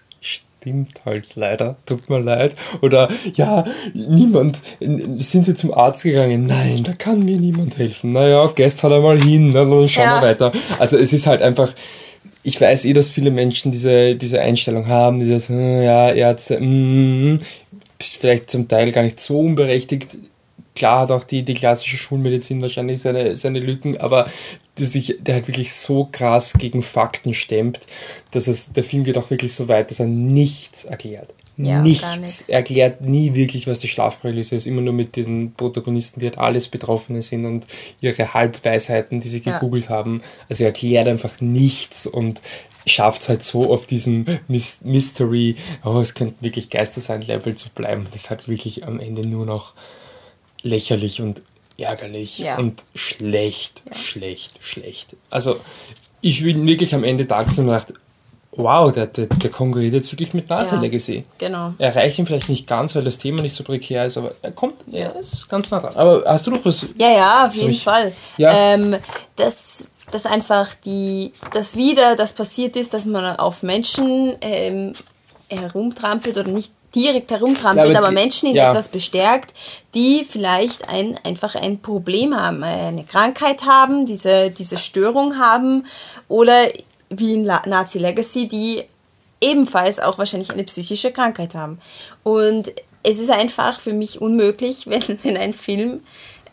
stimmt 0.66 1.04
halt 1.04 1.36
leider, 1.36 1.76
tut 1.86 2.10
mir 2.10 2.18
leid. 2.18 2.56
Oder 2.82 3.08
ja, 3.34 3.62
niemand, 3.94 4.60
sind 4.80 5.46
sie 5.46 5.54
zum 5.54 5.72
Arzt 5.72 6.02
gegangen? 6.02 6.46
Nein, 6.46 6.82
da 6.82 6.92
kann 6.92 7.24
mir 7.24 7.36
niemand 7.36 7.78
helfen. 7.78 8.12
Naja, 8.12 8.52
halt 8.58 8.84
einmal 8.84 9.22
hin, 9.22 9.52
na, 9.52 9.64
dann 9.64 9.88
schauen 9.88 10.04
ja. 10.04 10.20
wir 10.20 10.28
weiter. 10.28 10.52
Also 10.80 10.98
es 10.98 11.12
ist 11.12 11.28
halt 11.28 11.40
einfach, 11.40 11.72
ich 12.42 12.60
weiß 12.60 12.84
eh, 12.84 12.94
dass 12.94 13.12
viele 13.12 13.30
Menschen 13.30 13.70
diese, 13.70 14.16
diese 14.16 14.40
Einstellung 14.40 14.88
haben, 14.88 15.20
dieses, 15.20 15.50
hm, 15.50 15.82
ja, 15.82 16.10
Ärzte, 16.10 16.60
mm, 16.60 17.42
vielleicht 18.00 18.50
zum 18.50 18.66
Teil 18.66 18.90
gar 18.90 19.02
nicht 19.02 19.20
so 19.20 19.38
unberechtigt 19.38 20.16
klar 20.74 21.00
hat 21.00 21.10
auch 21.10 21.24
die, 21.24 21.42
die 21.42 21.54
klassische 21.54 21.96
Schulmedizin 21.96 22.60
wahrscheinlich 22.60 23.00
seine, 23.00 23.34
seine 23.34 23.60
Lücken, 23.60 23.96
aber 23.96 24.28
der, 24.78 24.86
sich, 24.86 25.16
der 25.20 25.36
halt 25.36 25.48
wirklich 25.48 25.72
so 25.74 26.08
krass 26.10 26.54
gegen 26.54 26.82
Fakten 26.82 27.34
stemmt, 27.34 27.86
dass 28.30 28.46
es, 28.46 28.72
der 28.72 28.84
Film 28.84 29.04
geht 29.04 29.18
auch 29.18 29.30
wirklich 29.30 29.54
so 29.54 29.68
weit, 29.68 29.90
dass 29.90 30.00
er 30.00 30.06
nichts 30.06 30.84
erklärt. 30.84 31.32
Ja, 31.58 31.80
nichts. 31.80 32.50
erklärt 32.50 33.00
nie 33.00 33.32
wirklich, 33.32 33.66
was 33.66 33.78
die 33.78 33.88
Schlafparalyse 33.88 34.56
ist. 34.56 34.66
Immer 34.66 34.82
nur 34.82 34.92
mit 34.92 35.16
diesen 35.16 35.54
Protagonisten, 35.54 36.20
die 36.20 36.26
halt 36.26 36.36
alles 36.36 36.68
Betroffene 36.68 37.22
sind 37.22 37.46
und 37.46 37.66
ihre 38.02 38.34
Halbweisheiten, 38.34 39.20
die 39.20 39.28
sie 39.28 39.40
gegoogelt 39.40 39.84
ja. 39.84 39.90
haben. 39.90 40.22
Also 40.50 40.64
er 40.64 40.68
erklärt 40.68 41.08
einfach 41.08 41.40
nichts 41.40 42.06
und 42.06 42.42
schafft 42.86 43.22
es 43.22 43.28
halt 43.30 43.42
so 43.42 43.72
auf 43.72 43.86
diesem 43.86 44.26
Mystery, 44.48 45.56
oh, 45.82 45.98
es 45.98 46.14
könnten 46.14 46.44
wirklich 46.44 46.68
Geister 46.68 47.00
sein, 47.00 47.22
Level 47.22 47.54
zu 47.54 47.70
bleiben. 47.70 48.06
Das 48.12 48.30
hat 48.30 48.48
wirklich 48.48 48.86
am 48.86 49.00
Ende 49.00 49.26
nur 49.26 49.46
noch 49.46 49.72
lächerlich 50.62 51.22
und 51.22 51.40
ärgerlich 51.78 52.38
ja. 52.38 52.58
und 52.58 52.84
schlecht, 52.94 53.82
ja. 53.88 53.96
schlecht, 53.96 54.52
schlecht. 54.60 55.16
Also 55.30 55.56
ich 56.20 56.42
bin 56.42 56.66
wirklich 56.66 56.94
am 56.94 57.04
Ende 57.04 57.26
da 57.26 57.40
und 57.40 57.56
gedacht, 57.56 57.92
wow, 58.52 58.92
der, 58.92 59.06
der, 59.06 59.26
der 59.26 59.50
konkurriert 59.50 59.94
jetzt 59.94 60.10
wirklich 60.12 60.34
mit 60.34 60.48
NASA 60.48 60.76
ja, 60.76 60.82
Legacy. 60.82 61.24
Genau. 61.38 61.74
Er 61.78 61.94
erreicht 61.94 62.18
ihn 62.18 62.26
vielleicht 62.26 62.48
nicht 62.48 62.66
ganz, 62.66 62.94
weil 62.96 63.04
das 63.04 63.18
Thema 63.18 63.42
nicht 63.42 63.54
so 63.54 63.64
prekär 63.64 64.06
ist, 64.06 64.16
aber 64.16 64.32
er 64.42 64.52
kommt, 64.52 64.74
er 64.90 65.14
ist 65.16 65.48
ganz 65.48 65.70
nah 65.70 65.80
dran. 65.80 65.94
Aber 65.94 66.24
hast 66.26 66.46
du 66.46 66.50
noch 66.50 66.64
was? 66.64 66.86
Ja, 66.96 67.10
ja, 67.10 67.46
auf 67.46 67.54
jeden 67.54 67.70
ich, 67.70 67.84
Fall. 67.84 68.12
Ja. 68.38 68.50
Ähm, 68.52 68.96
das, 69.36 69.90
dass 70.10 70.26
einfach 70.26 70.74
die, 70.74 71.32
dass 71.52 71.76
wieder 71.76 72.16
das 72.16 72.32
passiert 72.32 72.76
ist, 72.76 72.94
dass 72.94 73.04
man 73.04 73.36
auf 73.36 73.62
Menschen 73.62 74.34
ähm, 74.40 74.92
herumtrampelt 75.48 76.38
oder 76.38 76.50
nicht 76.50 76.72
direkt 76.94 77.30
herumtrampelt, 77.30 77.92
ja, 77.92 77.98
aber, 77.98 78.08
aber, 78.08 78.14
Menschen 78.14 78.48
in 78.48 78.56
ja. 78.56 78.70
etwas 78.70 78.88
bestärkt, 78.88 79.52
die 79.94 80.24
vielleicht 80.24 80.88
ein, 80.88 81.18
einfach 81.24 81.54
ein 81.54 81.80
Problem 81.80 82.34
haben, 82.34 82.62
eine 82.62 83.04
Krankheit 83.04 83.64
haben, 83.64 84.06
diese, 84.06 84.50
diese 84.50 84.78
Störung 84.78 85.38
haben 85.38 85.86
oder 86.28 86.68
wie 87.10 87.34
in 87.34 87.44
Nazi 87.44 87.98
Legacy, 87.98 88.48
die 88.48 88.84
ebenfalls 89.40 89.98
auch 89.98 90.18
wahrscheinlich 90.18 90.50
eine 90.50 90.64
psychische 90.64 91.12
Krankheit 91.12 91.54
haben. 91.54 91.78
Und 92.22 92.72
es 93.02 93.18
ist 93.18 93.30
einfach 93.30 93.78
für 93.80 93.92
mich 93.92 94.20
unmöglich, 94.20 94.86
wenn, 94.86 95.02
wenn 95.22 95.36
ein 95.36 95.52
Film 95.52 96.02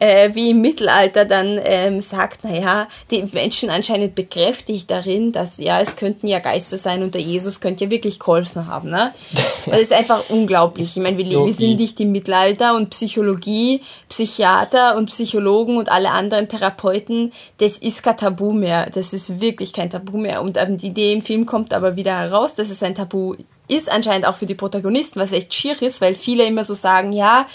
äh, 0.04 0.36
wie 0.36 0.50
im 0.50 0.60
Mittelalter 0.60 1.24
dann 1.24 1.58
ähm, 1.64 2.02
sagt, 2.02 2.44
naja, 2.44 2.90
die 3.10 3.24
Menschen 3.32 3.70
anscheinend 3.70 4.16
bekräftigt 4.16 4.92
darin, 4.92 5.32
dass 5.32 5.60
ja, 5.60 5.80
es 5.80 5.96
könnten 5.96 6.28
ja 6.28 6.40
Geister 6.40 6.78
sein 6.78 7.04
und 7.04 7.16
der 7.16 7.22
Jesus 7.22 7.62
könnte 7.62 7.86
ja 7.86 7.90
wirklich 7.90 8.20
geholfen 8.20 8.68
haben. 8.68 8.90
Ne? 8.90 9.14
Das 9.66 9.80
ist 9.80 9.94
einfach 9.94 10.30
unglaublich. 10.30 10.98
Ich 10.98 11.02
meine, 11.02 11.18
wir, 11.18 11.26
wir 11.26 11.54
sind 11.54 11.78
nicht 11.78 11.98
im 12.02 12.12
Mittelalter 12.12 12.76
und 12.76 12.90
Psychologie, 12.90 13.82
Psychiater 14.10 14.98
und 14.98 15.06
Psychologen 15.06 15.78
und 15.78 15.90
alle 15.90 16.12
anderen 16.12 16.50
Therapeuten, 16.50 17.32
das 17.60 17.78
ist 17.78 18.04
kein 18.04 18.18
Tabu 18.18 18.52
mehr. 18.52 18.90
Das 18.94 19.14
ist 19.14 19.40
wirklich 19.40 19.72
kein 19.72 19.90
Tabu 19.90 20.18
mehr. 20.18 20.42
Und 20.42 20.58
ähm, 20.58 20.78
die 20.78 20.88
Idee 20.88 21.14
im 21.14 21.22
Film 21.22 21.46
kommt 21.46 21.74
aber 21.74 21.96
wieder 21.96 22.20
heraus, 22.20 22.56
dass 22.56 22.70
es 22.70 22.84
ein 22.84 22.94
Tabu 22.94 23.36
ist 23.68 23.92
anscheinend 23.92 24.28
auch 24.28 24.36
für 24.36 24.46
die 24.46 24.56
Protagonisten, 24.56 25.20
was 25.20 25.32
echt 25.32 25.54
schier 25.54 25.82
ist, 25.82 26.02
weil 26.02 26.16
viele 26.16 26.46
immer 26.46 26.64
so 26.64 26.74
sagen, 26.74 27.14
ja, 27.14 27.46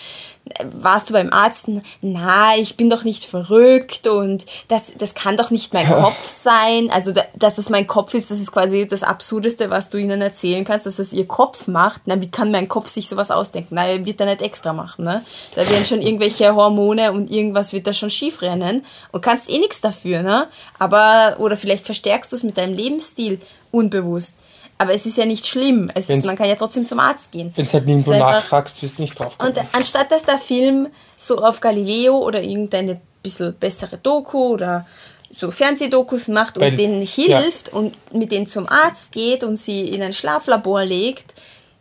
warst 0.72 1.08
du 1.08 1.12
beim 1.12 1.32
Arzt? 1.32 1.66
Na, 2.00 2.56
ich 2.56 2.76
bin 2.76 2.90
doch 2.90 3.04
nicht 3.04 3.24
verrückt 3.24 4.06
und 4.06 4.46
das, 4.68 4.92
das 4.96 5.14
kann 5.14 5.36
doch 5.36 5.50
nicht 5.50 5.74
mein 5.74 5.86
Kopf 5.86 6.26
sein. 6.26 6.90
Also, 6.90 7.12
dass 7.34 7.56
das 7.56 7.68
mein 7.68 7.86
Kopf 7.86 8.14
ist, 8.14 8.30
das 8.30 8.40
ist 8.40 8.52
quasi 8.52 8.86
das 8.88 9.02
Absurdeste, 9.02 9.70
was 9.70 9.90
du 9.90 9.98
ihnen 9.98 10.22
erzählen 10.22 10.64
kannst, 10.64 10.86
dass 10.86 10.96
das 10.96 11.12
ihr 11.12 11.26
Kopf 11.26 11.68
macht. 11.68 12.02
Na, 12.06 12.20
wie 12.20 12.30
kann 12.30 12.50
mein 12.50 12.68
Kopf 12.68 12.88
sich 12.88 13.08
sowas 13.08 13.30
ausdenken? 13.30 13.74
Na, 13.74 13.86
er 13.86 14.04
wird 14.06 14.20
da 14.20 14.24
nicht 14.24 14.42
extra 14.42 14.72
machen, 14.72 15.04
ne? 15.04 15.24
Da 15.54 15.68
werden 15.68 15.84
schon 15.84 16.02
irgendwelche 16.02 16.54
Hormone 16.54 17.12
und 17.12 17.30
irgendwas 17.30 17.72
wird 17.72 17.86
da 17.86 17.92
schon 17.92 18.10
schief 18.10 18.42
rennen 18.42 18.84
und 19.12 19.20
kannst 19.20 19.50
eh 19.50 19.58
nichts 19.58 19.80
dafür, 19.80 20.22
ne? 20.22 20.48
Aber, 20.78 21.36
oder 21.38 21.56
vielleicht 21.56 21.86
verstärkst 21.86 22.32
du 22.32 22.36
es 22.36 22.42
mit 22.42 22.56
deinem 22.56 22.74
Lebensstil 22.74 23.40
unbewusst. 23.70 24.34
Aber 24.78 24.94
es 24.94 25.06
ist 25.06 25.16
ja 25.16 25.26
nicht 25.26 25.46
schlimm. 25.46 25.90
Es, 25.94 26.08
man 26.08 26.36
kann 26.36 26.48
ja 26.48 26.54
trotzdem 26.54 26.86
zum 26.86 27.00
Arzt 27.00 27.32
gehen. 27.32 27.52
Wenn 27.54 27.66
du 27.66 27.72
halt 27.72 27.86
nirgendwo 27.86 28.12
nachfragst, 28.12 28.80
wirst 28.80 28.98
du 28.98 29.02
nicht 29.02 29.18
drauf 29.18 29.36
kommen. 29.36 29.52
Und 29.52 29.64
anstatt 29.72 30.10
dass 30.12 30.24
der 30.24 30.38
Film 30.38 30.88
so 31.16 31.38
auf 31.42 31.60
Galileo 31.60 32.18
oder 32.18 32.42
irgendeine 32.42 33.00
bisschen 33.22 33.54
bessere 33.54 33.98
Doku 33.98 34.38
oder 34.38 34.86
so 35.34 35.50
Fernsehdokus 35.50 36.28
macht 36.28 36.56
und 36.56 36.62
Weil, 36.62 36.76
denen 36.76 37.02
hilft 37.02 37.68
ja. 37.68 37.74
und 37.74 37.94
mit 38.14 38.30
denen 38.30 38.46
zum 38.46 38.68
Arzt 38.68 39.12
geht 39.12 39.42
und 39.42 39.56
sie 39.56 39.82
in 39.82 40.02
ein 40.02 40.12
Schlaflabor 40.12 40.84
legt, 40.84 41.34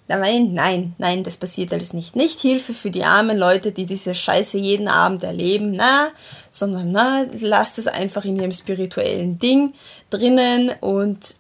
Nein, 0.10 0.54
nein, 0.54 0.96
nein, 0.98 1.24
das 1.24 1.36
passiert 1.36 1.74
alles 1.74 1.92
nicht. 1.92 2.16
Nicht 2.16 2.40
Hilfe 2.40 2.74
für 2.74 2.90
die 2.90 3.04
armen 3.04 3.38
Leute, 3.38 3.74
die 3.74 3.86
diese 3.86 4.16
Scheiße 4.16 4.58
jeden 4.58 4.88
Abend 4.88 5.24
erleben, 5.24 5.74
na, 5.74 6.12
sondern 6.50 6.94
na, 6.94 7.26
lasst 7.42 7.78
es 7.78 7.88
einfach 7.88 8.24
in 8.24 8.38
ihrem 8.38 8.54
spirituellen 8.54 9.38
Ding 9.38 9.74
drinnen 10.10 10.72
und 10.80 11.36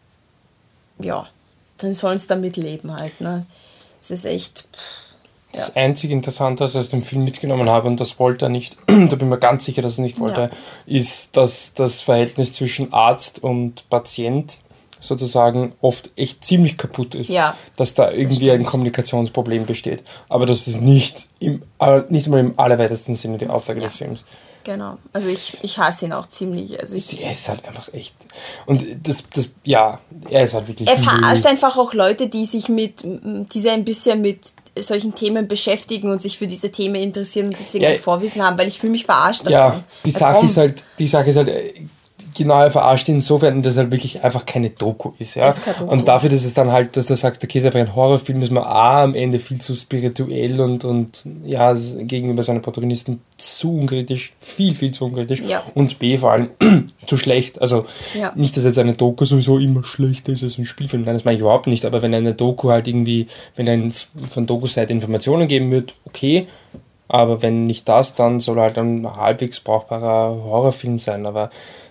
ja, 1.00 1.28
dann 1.78 1.94
sollen 1.94 2.18
sie 2.18 2.28
damit 2.28 2.58
leben 2.58 2.96
halt. 2.96 3.20
Ne? 3.22 3.46
Es 4.02 4.12
ist 4.12 4.26
echt. 4.26 4.66
Pff, 4.74 5.08
ja. 5.54 5.62
Das 5.62 5.76
einzige 5.76 6.14
Interessante, 6.14 6.64
was 6.64 6.76
ich 6.76 6.80
aus 6.80 6.90
dem 6.90 7.02
Film 7.02 7.24
mitgenommen 7.24 7.70
habe, 7.70 7.88
und 7.88 8.00
das 8.00 8.20
wollte 8.20 8.46
er 8.46 8.50
nicht, 8.50 8.78
da 8.88 8.94
bin 8.94 9.22
ich 9.22 9.26
mir 9.26 9.40
ganz 9.40 9.66
sicher, 9.66 9.82
dass 9.82 9.98
er 9.98 10.04
nicht 10.04 10.20
wollte, 10.20 10.42
ja. 10.42 10.50
ist, 10.86 11.38
dass 11.38 11.74
das 11.74 12.02
Verhältnis 12.02 12.54
zwischen 12.54 12.94
Arzt 12.94 13.44
und 13.44 13.90
Patient 13.90 14.60
sozusagen 15.00 15.74
oft 15.82 16.12
echt 16.16 16.44
ziemlich 16.44 16.78
kaputt 16.78 17.16
ist. 17.16 17.30
Ja. 17.30 17.56
Dass 17.76 17.94
da 17.94 18.12
irgendwie 18.12 18.52
ein 18.52 18.66
Kommunikationsproblem 18.66 19.66
besteht. 19.66 20.04
Aber 20.28 20.46
das 20.46 20.68
ist 20.68 20.82
nicht, 20.82 21.28
im, 21.40 21.62
nicht 22.10 22.28
mal 22.28 22.40
im 22.40 22.60
allerweitesten 22.60 23.14
Sinne 23.14 23.38
die 23.38 23.48
Aussage 23.48 23.80
ja. 23.80 23.86
des 23.86 23.98
Films. 23.98 24.26
Genau. 24.68 24.98
Also 25.14 25.30
ich, 25.30 25.58
ich 25.62 25.78
hasse 25.78 26.08
ihn 26.08 26.12
auch 26.12 26.28
ziemlich. 26.28 26.78
Also 26.78 26.98
ich, 26.98 27.24
er 27.24 27.32
ist 27.32 27.48
halt 27.48 27.66
einfach 27.66 27.88
echt. 27.94 28.14
Und 28.66 28.84
das, 29.02 29.24
das, 29.34 29.52
ja, 29.64 30.02
er 30.30 30.44
ist 30.44 30.56
halt 30.56 30.68
wirklich. 30.68 30.90
Er 30.90 30.98
verarscht 30.98 31.46
Müll. 31.46 31.54
einfach 31.54 31.78
auch 31.78 31.94
Leute, 31.94 32.28
die 32.28 32.46
sich 32.46 32.68
mit, 32.68 32.96
die 33.02 33.60
sich 33.62 33.72
ein 33.72 33.86
bisschen 33.86 34.22
mit 34.22 34.42
solchen 34.78 35.16
Themen 35.16 35.48
beschäftigen 35.48 36.12
und 36.12 36.22
sich 36.22 36.38
für 36.38 36.48
diese 36.48 36.70
Themen 36.70 36.96
interessieren 36.96 37.48
und 37.48 37.56
deswegen 37.58 37.86
ja, 37.86 37.96
Vorwissen 37.96 38.44
haben, 38.44 38.58
weil 38.58 38.68
ich 38.68 38.78
fühle 38.78 38.92
mich 38.92 39.06
verarscht 39.06 39.44
davon. 39.44 39.54
Ja, 39.54 39.84
die 40.04 40.12
Sache 40.12 40.46
ist 40.46 40.58
halt, 40.58 40.84
die 41.00 41.08
Sache 41.08 41.30
ist 41.30 41.38
halt, 41.38 41.74
genau 42.38 42.62
er 42.62 42.72
verarscht 42.72 43.10
insofern, 43.10 43.62
dass 43.62 43.76
er 43.76 43.92
wirklich 43.92 44.24
einfach 44.24 44.46
keine 44.46 44.70
Doku 44.70 45.14
ist. 45.20 45.36
Ja? 45.36 45.50
Ist 45.50 45.68
Doku. 45.68 45.92
Und 45.92 46.08
dafür, 46.08 46.30
dass 46.30 46.46
es 46.46 46.54
dann 46.54 46.72
halt, 46.72 46.96
dass 46.96 47.08
du 47.08 47.16
sagst, 47.16 47.44
okay, 47.44 47.60
ist 47.60 47.66
einfach 47.66 47.80
ein 47.80 47.96
Horrorfilm, 47.96 48.42
ist 48.42 48.52
man 48.52 48.64
A, 48.64 49.04
am 49.04 49.16
Ende 49.16 49.40
viel 49.40 49.60
zu 49.60 49.76
spirituell 49.76 50.62
und, 50.62 50.86
und 50.86 51.24
ja, 51.44 51.74
gegenüber 51.74 52.44
seinen 52.44 52.62
Protagonisten 52.62 53.22
zu 53.38 53.78
unkritisch, 53.78 54.34
viel, 54.40 54.74
viel 54.74 54.92
zu 54.92 55.06
unkritisch. 55.06 55.42
Ja. 55.42 55.64
Und 55.74 56.00
B, 56.00 56.18
vor 56.18 56.32
allem 56.32 56.50
zu 57.06 57.18
schlecht. 57.18 57.62
Also 57.62 57.86
ja. 58.14 58.32
nicht, 58.36 58.56
dass 58.56 58.64
jetzt 58.64 58.80
eine 58.80 58.94
Doku 58.94 59.26
sowieso 59.26 59.58
immer 59.58 59.84
schlechter 59.84 60.32
ist 60.32 60.44
als 60.44 60.58
ein 60.58 60.66
Spielfilm, 60.66 61.04
nein, 61.04 61.16
das 61.16 61.26
meine 61.26 61.36
ich 61.36 61.42
überhaupt 61.42 61.68
nicht, 61.68 61.86
aber 61.86 62.02
wenn 62.02 62.14
eine 62.14 62.34
Doku 62.34 62.70
halt 62.70 62.88
irgendwie, 62.88 63.28
wenn 63.56 63.68
ein 63.68 63.92
von 63.92 64.46
Doku-Seite 64.46 64.94
Informationen 64.94 65.48
geben 65.48 65.72
wird, 65.72 65.96
okay, 66.06 66.48
aber 67.08 67.42
wenn 67.42 67.66
nicht 67.66 67.88
das, 67.88 68.16
dann 68.16 68.40
soll 68.40 68.60
halt 68.60 68.78
ein 68.78 69.16
halbwegs 69.16 69.60
brauchbarer 69.60 70.44
Horrorfilm 70.44 71.00
sein. 71.00 71.26
Aber 71.26 71.50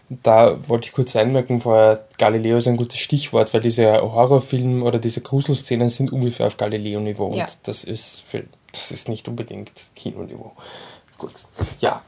da 0.08 0.56
wollte 0.68 0.86
ich 0.86 0.92
kurz 0.92 1.16
einmerken, 1.16 1.60
vorher 1.60 2.04
Galileo 2.18 2.58
ist 2.58 2.68
ein 2.68 2.76
gutes 2.76 2.98
Stichwort, 2.98 3.52
weil 3.52 3.60
diese 3.60 4.00
Horrorfilme 4.00 4.84
oder 4.84 4.98
diese 4.98 5.20
Gruselszenen 5.20 5.88
sind 5.88 6.12
ungefähr 6.12 6.46
auf 6.46 6.56
Galileo-Niveau 6.56 7.34
ja. 7.34 7.44
und 7.44 7.68
das 7.68 7.84
ist, 7.84 8.20
für, 8.20 8.44
das 8.72 8.92
ist 8.92 9.08
nicht 9.08 9.26
unbedingt 9.26 9.72
Kinoniveau. 9.96 10.52
Gut, 11.18 11.32
ja. 11.80 12.02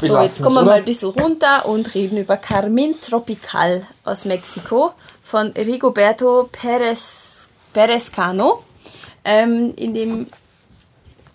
So, 0.00 0.20
jetzt 0.20 0.42
kommen 0.42 0.56
wir 0.56 0.62
mal 0.62 0.72
ein 0.78 0.84
bisschen 0.84 1.08
runter 1.08 1.66
und 1.66 1.94
reden 1.94 2.18
über 2.18 2.36
Carmen 2.36 3.00
Tropical 3.00 3.84
aus 4.04 4.24
Mexiko 4.26 4.92
von 5.22 5.48
Rigoberto 5.52 6.48
Perez, 6.52 7.48
Perez 7.72 8.12
Cano. 8.12 8.62
Ähm, 9.24 9.72
in 9.76 9.94
dem 9.94 10.26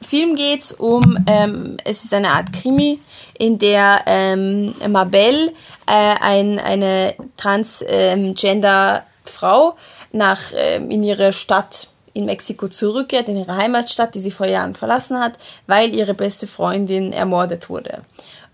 Film 0.01 0.35
geht 0.35 0.63
es 0.63 0.73
um, 0.73 1.17
ähm, 1.27 1.77
es 1.83 2.03
ist 2.03 2.13
eine 2.13 2.31
Art 2.31 2.51
Krimi, 2.53 2.99
in 3.37 3.59
der 3.59 4.01
ähm, 4.05 4.73
Mabel, 4.87 5.51
äh, 5.85 6.15
ein, 6.21 6.59
eine 6.59 7.13
transgender-Frau, 7.37 9.75
nach, 10.11 10.41
ähm, 10.55 10.91
in 10.91 11.03
ihre 11.03 11.31
Stadt 11.33 11.87
in 12.13 12.25
Mexiko 12.25 12.67
zurückkehrt, 12.67 13.29
in 13.29 13.37
ihre 13.37 13.55
Heimatstadt, 13.57 14.15
die 14.15 14.19
sie 14.19 14.31
vor 14.31 14.47
Jahren 14.47 14.73
verlassen 14.73 15.19
hat, 15.19 15.33
weil 15.67 15.93
ihre 15.93 16.15
beste 16.15 16.47
Freundin 16.47 17.13
ermordet 17.13 17.69
wurde. 17.69 18.01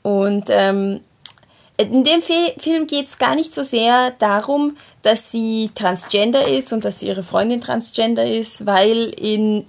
Und 0.01 0.49
ähm, 0.49 0.99
in 1.77 2.03
dem 2.03 2.21
Film 2.21 2.87
geht 2.87 3.07
es 3.07 3.17
gar 3.17 3.35
nicht 3.35 3.53
so 3.53 3.63
sehr 3.63 4.11
darum, 4.19 4.77
dass 5.01 5.31
sie 5.31 5.71
transgender 5.73 6.47
ist 6.47 6.71
und 6.71 6.85
dass 6.85 7.01
ihre 7.01 7.23
Freundin 7.23 7.61
transgender 7.61 8.25
ist, 8.25 8.65
weil 8.65 9.11
in 9.17 9.65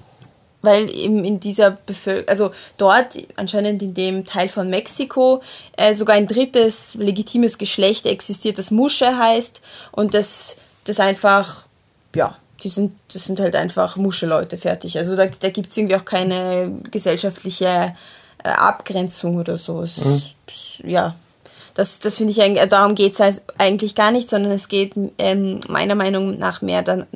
weil 0.64 0.90
eben 0.94 1.24
in 1.24 1.40
dieser 1.40 1.72
Bevölkerung, 1.72 2.28
also 2.28 2.50
dort 2.78 3.16
anscheinend 3.36 3.82
in 3.82 3.94
dem 3.94 4.24
Teil 4.24 4.48
von 4.48 4.68
Mexiko 4.70 5.42
äh, 5.76 5.94
sogar 5.94 6.16
ein 6.16 6.26
drittes 6.26 6.94
legitimes 6.94 7.58
Geschlecht 7.58 8.06
existiert, 8.06 8.58
das 8.58 8.70
Musche 8.70 9.18
heißt 9.18 9.60
und 9.92 10.14
das, 10.14 10.56
das 10.84 11.00
einfach, 11.00 11.66
ja, 12.14 12.36
die 12.62 12.68
sind, 12.68 12.92
das 13.12 13.24
sind 13.24 13.40
halt 13.40 13.56
einfach 13.56 13.96
Muscheleute 13.96 14.56
fertig. 14.56 14.96
Also 14.96 15.16
da, 15.16 15.26
da 15.26 15.50
gibt 15.50 15.70
es 15.70 15.76
irgendwie 15.76 15.96
auch 15.96 16.04
keine 16.04 16.72
gesellschaftliche 16.90 17.94
äh, 18.42 18.48
Abgrenzung 18.48 19.36
oder 19.36 19.58
so. 19.58 19.82
Es, 19.82 19.98
mhm. 19.98 20.22
Ja, 20.84 21.14
das, 21.74 21.98
das 21.98 22.16
finde 22.16 22.32
ich 22.32 22.40
eigentlich, 22.40 22.60
also 22.60 22.76
darum 22.76 22.94
geht 22.94 23.18
es 23.18 23.42
eigentlich 23.58 23.94
gar 23.94 24.12
nicht, 24.12 24.30
sondern 24.30 24.52
es 24.52 24.68
geht 24.68 24.92
ähm, 25.18 25.60
meiner 25.68 25.96
Meinung 25.96 26.38
nach 26.38 26.62
mehr 26.62 26.82
dann 26.82 27.06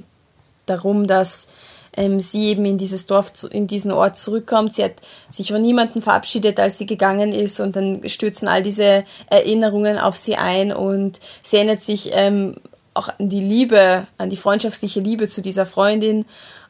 darum, 0.66 1.06
dass 1.06 1.48
ähm, 1.96 2.20
sie 2.20 2.46
eben 2.46 2.64
in 2.64 2.78
dieses 2.78 3.06
Dorf, 3.06 3.32
in 3.50 3.66
diesen 3.66 3.92
Ort 3.92 4.18
zurückkommt. 4.18 4.74
Sie 4.74 4.84
hat 4.84 4.94
sich 5.30 5.52
von 5.52 5.62
niemandem 5.62 6.02
verabschiedet, 6.02 6.60
als 6.60 6.78
sie 6.78 6.86
gegangen 6.86 7.32
ist 7.32 7.60
und 7.60 7.76
dann 7.76 8.08
stürzen 8.08 8.48
all 8.48 8.62
diese 8.62 9.04
Erinnerungen 9.28 9.98
auf 9.98 10.16
sie 10.16 10.36
ein 10.36 10.72
und 10.72 11.20
sie 11.42 11.56
erinnert 11.56 11.82
sich 11.82 12.10
ähm, 12.12 12.54
auch 12.94 13.08
an 13.18 13.28
die 13.28 13.40
Liebe, 13.40 14.06
an 14.18 14.30
die 14.30 14.36
freundschaftliche 14.36 15.00
Liebe 15.00 15.28
zu 15.28 15.42
dieser 15.42 15.66
Freundin 15.66 16.24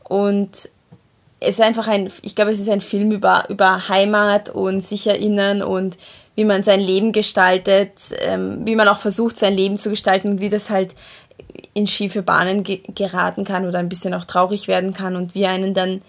und 0.05 0.69
es 1.41 1.51
ist 1.51 1.61
einfach 1.61 1.87
ein, 1.87 2.11
ich 2.23 2.35
glaube, 2.35 2.51
es 2.51 2.59
ist 2.59 2.69
ein 2.69 2.81
Film 2.81 3.13
über, 3.13 3.45
über 3.49 3.89
Heimat 3.89 4.51
und 4.51 4.81
sich 4.81 5.07
erinnern 5.07 5.63
und 5.63 5.97
wie 6.35 6.45
man 6.45 6.63
sein 6.63 6.81
Leben 6.81 7.13
gestaltet, 7.13 7.93
ähm, 8.21 8.61
wie 8.65 8.77
man 8.77 8.89
auch 8.89 8.99
versucht, 8.99 9.39
sein 9.39 9.55
Leben 9.55 9.79
zu 9.79 9.91
gestalten, 9.91 10.41
wie 10.41 10.49
das 10.49 10.71
halt 10.71 10.95
in 11.75 11.87
schiefe 11.87 12.23
Bahnen 12.23 12.65
ge 12.65 12.81
geraten 12.95 13.45
kann 13.45 13.67
oder 13.67 13.79
ein 13.79 13.89
bisschen 13.89 14.15
auch 14.15 14.25
traurig 14.25 14.69
werden 14.69 14.95
kann 14.95 15.17
und 15.17 15.35
wie 15.35 15.47
einen 15.47 15.75
dann 15.75 16.01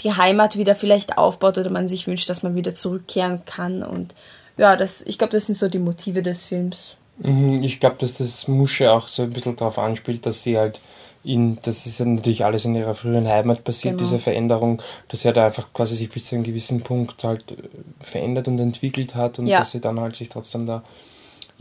die 0.00 0.12
Heimat 0.12 0.56
wieder 0.56 0.74
vielleicht 0.74 1.18
aufbaut 1.18 1.58
oder 1.58 1.70
man 1.70 1.88
sich 1.88 2.06
wünscht, 2.06 2.28
dass 2.28 2.42
man 2.42 2.54
wieder 2.54 2.74
zurückkehren 2.74 3.44
kann. 3.44 3.82
Und 3.82 4.14
ja, 4.56 4.76
das, 4.76 5.02
ich 5.02 5.18
glaube, 5.18 5.32
das 5.32 5.46
sind 5.46 5.56
so 5.56 5.68
die 5.68 5.78
Motive 5.78 6.22
des 6.22 6.46
Films. 6.46 6.96
Mhm, 7.18 7.62
ich 7.62 7.80
glaube, 7.80 7.96
dass 7.98 8.14
das 8.14 8.48
Musche 8.48 8.92
auch 8.92 9.08
so 9.08 9.22
ein 9.22 9.30
bisschen 9.30 9.56
darauf 9.56 9.78
anspielt, 9.78 10.26
dass 10.26 10.42
sie 10.42 10.58
halt 10.58 10.80
in, 11.24 11.58
das 11.62 11.86
ist 11.86 12.00
ja 12.00 12.06
natürlich 12.06 12.44
alles 12.44 12.64
in 12.64 12.74
ihrer 12.74 12.94
früheren 12.94 13.28
Heimat 13.28 13.62
passiert, 13.62 13.96
genau. 13.96 14.02
diese 14.02 14.18
Veränderung, 14.18 14.82
dass 15.06 15.20
sie 15.20 15.28
halt 15.28 15.38
einfach 15.38 15.72
quasi 15.72 15.94
sich 15.94 16.10
bis 16.10 16.26
zu 16.26 16.34
einem 16.34 16.44
gewissen 16.44 16.82
Punkt 16.82 17.22
halt 17.22 17.52
äh, 17.52 17.56
verändert 18.00 18.48
und 18.48 18.58
entwickelt 18.58 19.14
hat 19.14 19.38
und 19.38 19.46
ja. 19.46 19.58
dass 19.58 19.70
sie 19.70 19.80
dann 19.80 20.00
halt 20.00 20.16
sich 20.16 20.30
trotzdem 20.30 20.66
da 20.66 20.82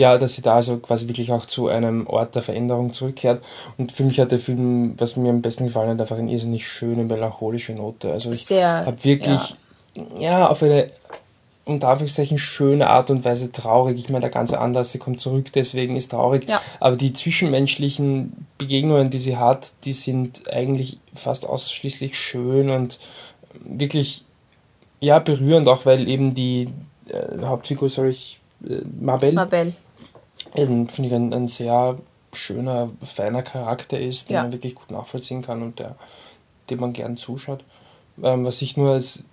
ja, 0.01 0.17
dass 0.17 0.33
sie 0.33 0.41
da 0.41 0.55
also 0.55 0.77
quasi 0.77 1.07
wirklich 1.07 1.31
auch 1.31 1.45
zu 1.45 1.67
einem 1.67 2.07
Ort 2.07 2.33
der 2.33 2.41
Veränderung 2.41 2.91
zurückkehrt. 2.91 3.43
Und 3.77 3.91
für 3.91 4.03
mich 4.03 4.19
hat 4.19 4.31
der 4.31 4.39
Film, 4.39 4.95
was 4.97 5.15
mir 5.15 5.29
am 5.29 5.41
besten 5.41 5.65
gefallen 5.65 5.91
hat, 5.91 6.01
einfach 6.01 6.17
eine 6.17 6.31
irrsinnig 6.31 6.67
schöne, 6.67 7.03
melancholische 7.03 7.73
Note. 7.73 8.11
Also 8.11 8.31
ich 8.31 8.49
habe 8.49 9.03
wirklich, 9.03 9.55
ja. 9.95 10.03
ja, 10.19 10.47
auf 10.47 10.63
eine 10.63 10.87
unter 11.65 11.89
Anführungszeichen 11.89 12.39
schöne 12.39 12.89
Art 12.89 13.11
und 13.11 13.23
Weise 13.23 13.51
traurig. 13.51 13.99
Ich 13.99 14.09
meine, 14.09 14.21
der 14.21 14.31
ganze 14.31 14.59
Anlass, 14.59 14.91
sie 14.91 14.97
kommt 14.97 15.21
zurück, 15.21 15.51
deswegen 15.53 15.95
ist 15.95 16.09
traurig. 16.09 16.49
Ja. 16.49 16.59
Aber 16.79 16.95
die 16.95 17.13
zwischenmenschlichen 17.13 18.47
Begegnungen, 18.57 19.11
die 19.11 19.19
sie 19.19 19.37
hat, 19.37 19.85
die 19.85 19.93
sind 19.93 20.51
eigentlich 20.51 20.97
fast 21.13 21.47
ausschließlich 21.47 22.19
schön 22.19 22.71
und 22.71 22.99
wirklich 23.63 24.25
ja 24.99 25.19
berührend, 25.19 25.67
auch 25.67 25.85
weil 25.85 26.07
eben 26.07 26.33
die 26.33 26.69
äh, 27.07 27.45
Hauptfigur, 27.45 27.89
soll 27.89 28.09
ich, 28.09 28.39
äh, 28.67 28.81
Mabel, 28.99 29.33
Mabel. 29.33 29.73
Eben, 30.55 30.89
finde 30.89 31.09
ich 31.09 31.15
ein, 31.15 31.33
ein 31.33 31.47
sehr 31.47 31.97
schöner, 32.33 32.89
feiner 33.03 33.43
Charakter 33.43 33.99
ist, 33.99 34.29
den 34.29 34.35
Ja. 34.35 34.43
man 34.43 34.53
wirklich 34.53 34.75
gut 34.75 34.91
nachvollziehen 34.91 35.41
kann 35.41 35.61
und 35.61 35.79
der, 35.79 35.95
dem 36.69 36.79
man 36.79 36.93
gern 36.93 37.17
zuschaut. 37.17 37.63
Ähm, 38.21 38.45
was 38.45 38.61
ich 38.61 38.77
nur 38.77 38.91
als, 38.93 39.23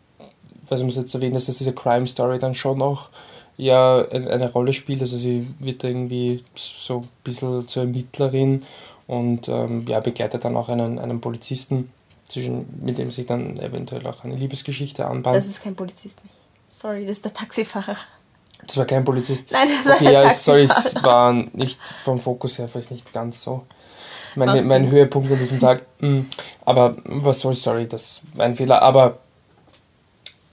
was 0.69 0.83
muss 0.83 0.97
jetzt 0.97 1.15
erwähnen, 1.15 1.37
ist, 1.37 1.49
dass 1.49 1.59
diese 1.59 1.73
Crime 1.73 2.07
Story 2.07 2.39
dann 2.39 2.55
schon 2.55 2.79
noch 2.79 3.11
ja 3.57 4.07
eine, 4.09 4.53
Rolle 4.53 4.73
spielt. 4.73 5.01
Also 5.01 5.17
sie 5.17 5.49
wird 5.59 5.85
irgendwie 5.85 6.45
so 6.55 6.99
ein 6.99 7.09
bisschen 7.25 7.67
zur 7.67 7.85
Ermittlerin 7.85 8.63
und 9.07 9.49
ähm, 9.49 9.87
ja, 9.89 10.01
begleitet 10.01 10.45
dann 10.45 10.57
auch 10.57 10.69
einen, 10.69 10.99
einen 10.99 11.21
Polizisten, 11.21 11.91
zwischen, 12.29 12.67
mit 12.85 12.99
dem 12.99 13.11
sich 13.11 13.27
dann 13.27 13.59
eventuell 13.59 14.07
auch 14.07 14.25
eine 14.25 14.37
Liebesgeschichte 14.37 15.07
anbahnt. 15.07 15.37
Das 15.37 15.47
ist 15.47 15.63
kein 15.63 15.75
Polizist. 15.75 16.21
Sorry, 16.71 17.07
das 17.07 17.17
ist 17.17 17.25
der 17.25 17.35
Taxifahrer. 17.35 17.97
Das 18.67 18.77
war 18.77 18.85
kein 18.85 19.05
Polizist. 19.05 19.51
Nein, 19.51 19.69
das 19.77 19.87
war 19.87 19.95
okay, 19.97 20.13
ja, 20.13 20.31
sorry, 20.31 20.63
es 20.65 20.75
Taxifahrer. 20.75 21.07
war 21.07 21.33
nicht 21.33 21.81
vom 21.87 22.19
Fokus 22.19 22.59
her 22.59 22.69
vielleicht 22.69 22.91
nicht 22.91 23.13
ganz 23.13 23.43
so. 23.43 23.65
Mein, 24.35 24.49
Macht 24.49 24.65
mein. 24.65 24.91
Höhepunkt 24.91 25.31
an 25.33 25.39
diesem 25.39 25.59
Tag. 25.59 25.83
Mm, 26.01 26.21
Aber 26.65 26.97
was 27.05 27.41
soll, 27.41 27.55
sorry, 27.55 27.89
das 27.89 28.23
war 28.35 28.45
ein 28.47 28.55
Fehler. 28.55 28.83
Aber 28.83 29.19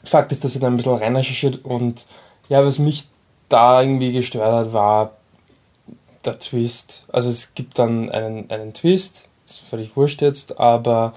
Fakt 0.03 0.31
ist, 0.31 0.43
dass 0.43 0.55
er 0.55 0.61
dann 0.61 0.73
ein 0.73 0.77
bisschen 0.77 0.95
reinrecherchiert 0.95 1.65
und 1.65 2.05
ja, 2.47 2.63
was 2.63 2.79
mich 2.79 3.07
da 3.49 3.81
irgendwie 3.81 4.11
gestört 4.11 4.51
hat, 4.51 4.73
war 4.73 5.11
der 6.23 6.39
Twist. 6.39 7.03
Also 7.11 7.29
es 7.29 7.53
gibt 7.53 7.77
dann 7.79 8.09
einen, 8.11 8.49
einen 8.49 8.73
Twist, 8.73 9.29
ist 9.45 9.59
völlig 9.61 9.95
wurscht 9.95 10.21
jetzt, 10.21 10.59
aber 10.59 11.13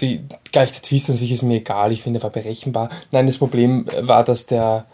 die, 0.00 0.24
gleich 0.52 0.72
der 0.72 0.82
Twist 0.82 1.08
an 1.10 1.16
sich 1.16 1.32
ist 1.32 1.42
mir 1.42 1.56
egal, 1.58 1.92
ich 1.92 2.02
finde, 2.02 2.20
er 2.20 2.24
war 2.24 2.30
berechenbar. 2.30 2.88
Nein, 3.10 3.26
das 3.26 3.38
Problem 3.38 3.86
war, 4.00 4.24
dass 4.24 4.46
der, 4.46 4.86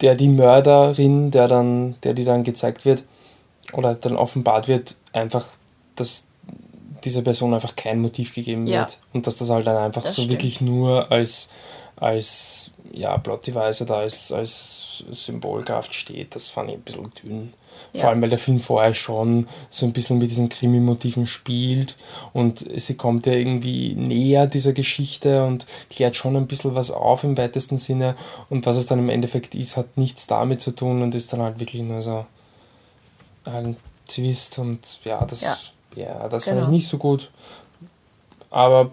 der 0.00 0.14
die 0.14 0.28
Mörderin, 0.28 1.30
der 1.30 1.48
dann, 1.48 1.96
der 2.02 2.14
die 2.14 2.24
dann 2.24 2.44
gezeigt 2.44 2.84
wird 2.84 3.04
oder 3.72 3.94
dann 3.94 4.16
offenbart 4.16 4.66
wird, 4.68 4.96
einfach, 5.12 5.46
dass 5.96 6.28
dieser 7.04 7.22
Person 7.22 7.54
einfach 7.54 7.76
kein 7.76 8.00
Motiv 8.00 8.34
gegeben 8.34 8.66
Ja. 8.66 8.80
wird 8.80 8.98
und 9.12 9.26
dass 9.26 9.36
das 9.36 9.50
halt 9.50 9.66
dann 9.66 9.76
einfach 9.76 10.02
Das 10.02 10.14
so 10.14 10.22
stimmt. 10.22 10.30
wirklich 10.32 10.60
nur 10.60 11.10
als 11.10 11.48
als 11.96 12.70
ja, 12.92 13.16
Plot-Device 13.18 13.82
oder 13.82 13.96
als, 13.98 14.32
als 14.32 15.04
Symbolkraft 15.12 15.92
steht, 15.94 16.34
das 16.34 16.48
fand 16.48 16.70
ich 16.70 16.76
ein 16.76 16.80
bisschen 16.82 17.12
dünn. 17.22 17.52
Ja. 17.92 18.00
Vor 18.02 18.10
allem, 18.10 18.22
weil 18.22 18.30
der 18.30 18.38
Film 18.38 18.60
vorher 18.60 18.94
schon 18.94 19.48
so 19.68 19.84
ein 19.86 19.92
bisschen 19.92 20.18
mit 20.18 20.30
diesen 20.30 20.48
Krimi-Motiven 20.48 21.26
spielt 21.26 21.96
und 22.32 22.64
sie 22.80 22.94
kommt 22.94 23.26
ja 23.26 23.32
irgendwie 23.32 23.94
näher 23.94 24.46
dieser 24.46 24.72
Geschichte 24.72 25.44
und 25.44 25.66
klärt 25.90 26.14
schon 26.16 26.36
ein 26.36 26.46
bisschen 26.46 26.74
was 26.74 26.90
auf 26.90 27.24
im 27.24 27.36
weitesten 27.36 27.78
Sinne 27.78 28.14
und 28.48 28.66
was 28.66 28.76
es 28.76 28.86
dann 28.86 28.98
im 29.00 29.08
Endeffekt 29.08 29.54
ist, 29.54 29.76
hat 29.76 29.96
nichts 29.96 30.26
damit 30.26 30.60
zu 30.60 30.70
tun 30.70 31.02
und 31.02 31.14
ist 31.14 31.32
dann 31.32 31.42
halt 31.42 31.58
wirklich 31.60 31.82
nur 31.82 32.00
so 32.02 32.26
ein 33.44 33.76
Twist 34.06 34.58
und 34.58 35.00
ja, 35.04 35.24
das, 35.24 35.40
ja. 35.42 35.56
Ja. 35.96 36.28
das 36.28 36.44
fand 36.44 36.56
Genau. 36.56 36.66
ich 36.68 36.72
nicht 36.72 36.88
so 36.88 36.98
gut. 36.98 37.30
Aber 38.50 38.92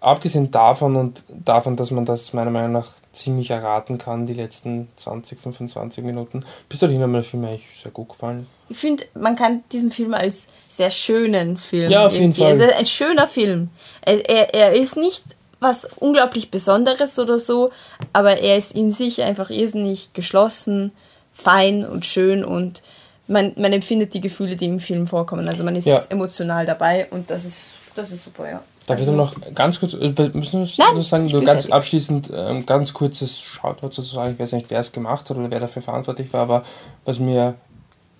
abgesehen 0.00 0.50
davon 0.50 0.96
und 0.96 1.24
davon, 1.28 1.76
dass 1.76 1.90
man 1.90 2.04
das 2.04 2.32
meiner 2.32 2.50
Meinung 2.50 2.72
nach 2.72 2.88
ziemlich 3.12 3.50
erraten 3.50 3.98
kann, 3.98 4.26
die 4.26 4.34
letzten 4.34 4.88
20, 4.96 5.40
25 5.40 6.04
Minuten, 6.04 6.44
bis 6.68 6.80
dahin 6.80 7.00
hat 7.02 7.08
mir 7.08 7.14
der 7.18 7.22
Film 7.24 7.44
eigentlich 7.44 7.66
sehr 7.74 7.90
gut 7.92 8.10
gefallen. 8.10 8.46
Ich 8.68 8.78
finde, 8.78 9.04
man 9.14 9.36
kann 9.36 9.62
diesen 9.72 9.90
Film 9.90 10.14
als 10.14 10.46
sehr 10.68 10.90
schönen 10.90 11.56
Film. 11.56 11.90
Ja, 11.90 12.06
auf 12.06 12.12
jeden 12.12 12.24
irgendwie- 12.26 12.42
Fall. 12.42 12.50
Also 12.50 12.64
ein 12.76 12.86
schöner 12.86 13.26
Film. 13.28 13.70
Er, 14.02 14.28
er, 14.28 14.54
er 14.54 14.72
ist 14.74 14.96
nicht 14.96 15.22
was 15.60 15.86
unglaublich 15.96 16.50
Besonderes 16.50 17.18
oder 17.18 17.38
so, 17.38 17.70
aber 18.12 18.38
er 18.38 18.56
ist 18.58 18.72
in 18.72 18.92
sich 18.92 19.22
einfach 19.22 19.48
irrsinnig 19.50 20.12
geschlossen, 20.12 20.92
fein 21.32 21.84
und 21.86 22.04
schön 22.06 22.44
und 22.44 22.82
man, 23.28 23.52
man 23.56 23.72
empfindet 23.72 24.14
die 24.14 24.20
Gefühle, 24.20 24.56
die 24.56 24.66
im 24.66 24.78
Film 24.80 25.06
vorkommen. 25.06 25.48
Also 25.48 25.64
man 25.64 25.74
ist 25.74 25.86
Ja. 25.86 26.00
emotional 26.10 26.66
dabei 26.66 27.08
und 27.10 27.30
das 27.30 27.44
ist, 27.44 27.62
das 27.94 28.12
ist 28.12 28.22
super, 28.24 28.48
ja. 28.48 28.62
Darf 28.86 29.00
ich 29.00 29.08
also, 29.08 29.12
dann 29.12 29.16
noch 29.16 29.54
ganz 29.54 29.80
kurz, 29.80 29.94
äh, 29.94 30.30
müssen 30.32 30.64
wir 30.64 30.68
Nein, 30.78 31.00
sagen, 31.00 31.26
ich 31.26 31.32
nur 31.32 31.42
ganz 31.42 31.62
fertig. 31.62 31.74
abschließend, 31.74 32.30
ähm, 32.34 32.66
ganz 32.66 32.92
kurzes 32.92 33.40
Shoutout 33.40 33.90
sozusagen, 33.90 34.34
ich 34.34 34.38
weiß 34.38 34.52
nicht, 34.52 34.70
wer 34.70 34.80
es 34.80 34.92
gemacht 34.92 35.28
hat 35.28 35.36
oder 35.36 35.50
wer 35.50 35.60
dafür 35.60 35.82
verantwortlich 35.82 36.32
war, 36.32 36.42
aber 36.42 36.64
was 37.04 37.18
mir 37.18 37.54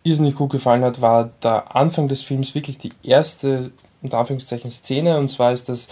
irrsinnig 0.03 0.35
gut 0.35 0.51
gefallen 0.51 0.83
hat, 0.85 1.01
war 1.01 1.31
der 1.43 1.75
Anfang 1.77 2.09
des 2.09 2.23
Films 2.23 2.55
wirklich 2.55 2.79
die 2.79 2.93
erste, 3.03 3.71
unter 4.03 4.19
Anführungszeichen, 4.19 4.71
Szene, 4.71 5.19
und 5.19 5.31
zwar 5.31 5.53
ist 5.53 5.69
das 5.69 5.89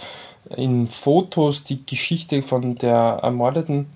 in 0.55 0.87
Fotos 0.87 1.63
die 1.63 1.85
Geschichte 1.85 2.41
von 2.41 2.75
der 2.75 3.19
Ermordeten 3.23 3.87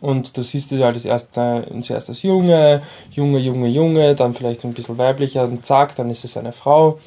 und 0.00 0.36
da 0.36 0.42
siehst 0.42 0.70
du 0.70 0.84
halt 0.84 0.96
das 0.96 1.06
erste, 1.06 1.66
zuerst 1.80 2.10
das 2.10 2.22
Junge, 2.22 2.82
Junge, 3.12 3.38
Junge, 3.38 3.68
Junge, 3.68 4.14
dann 4.14 4.34
vielleicht 4.34 4.64
ein 4.64 4.74
bisschen 4.74 4.98
weiblicher, 4.98 5.44
und 5.44 5.64
zack, 5.64 5.96
dann 5.96 6.10
ist 6.10 6.24
es 6.24 6.36
eine 6.36 6.52
Frau. 6.52 6.98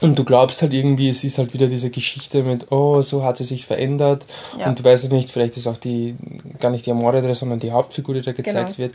Und 0.00 0.18
du 0.18 0.24
glaubst 0.24 0.62
halt 0.62 0.72
irgendwie, 0.74 1.08
es 1.08 1.22
ist 1.24 1.38
halt 1.38 1.54
wieder 1.54 1.66
diese 1.68 1.90
Geschichte 1.90 2.42
mit, 2.42 2.72
oh, 2.72 3.02
so 3.02 3.24
hat 3.24 3.36
sie 3.36 3.44
sich 3.44 3.66
verändert. 3.66 4.26
Ja. 4.58 4.66
Und 4.66 4.78
du 4.78 4.84
weißt 4.84 5.04
ja 5.04 5.10
nicht, 5.10 5.30
vielleicht 5.30 5.56
ist 5.56 5.66
auch 5.66 5.76
die, 5.76 6.16
gar 6.58 6.70
nicht 6.70 6.86
die 6.86 6.90
Ermordete, 6.90 7.34
sondern 7.34 7.60
die 7.60 7.72
Hauptfigur, 7.72 8.14
die 8.14 8.22
da 8.22 8.32
gezeigt 8.32 8.76
Genau. 8.76 8.78
wird. 8.78 8.94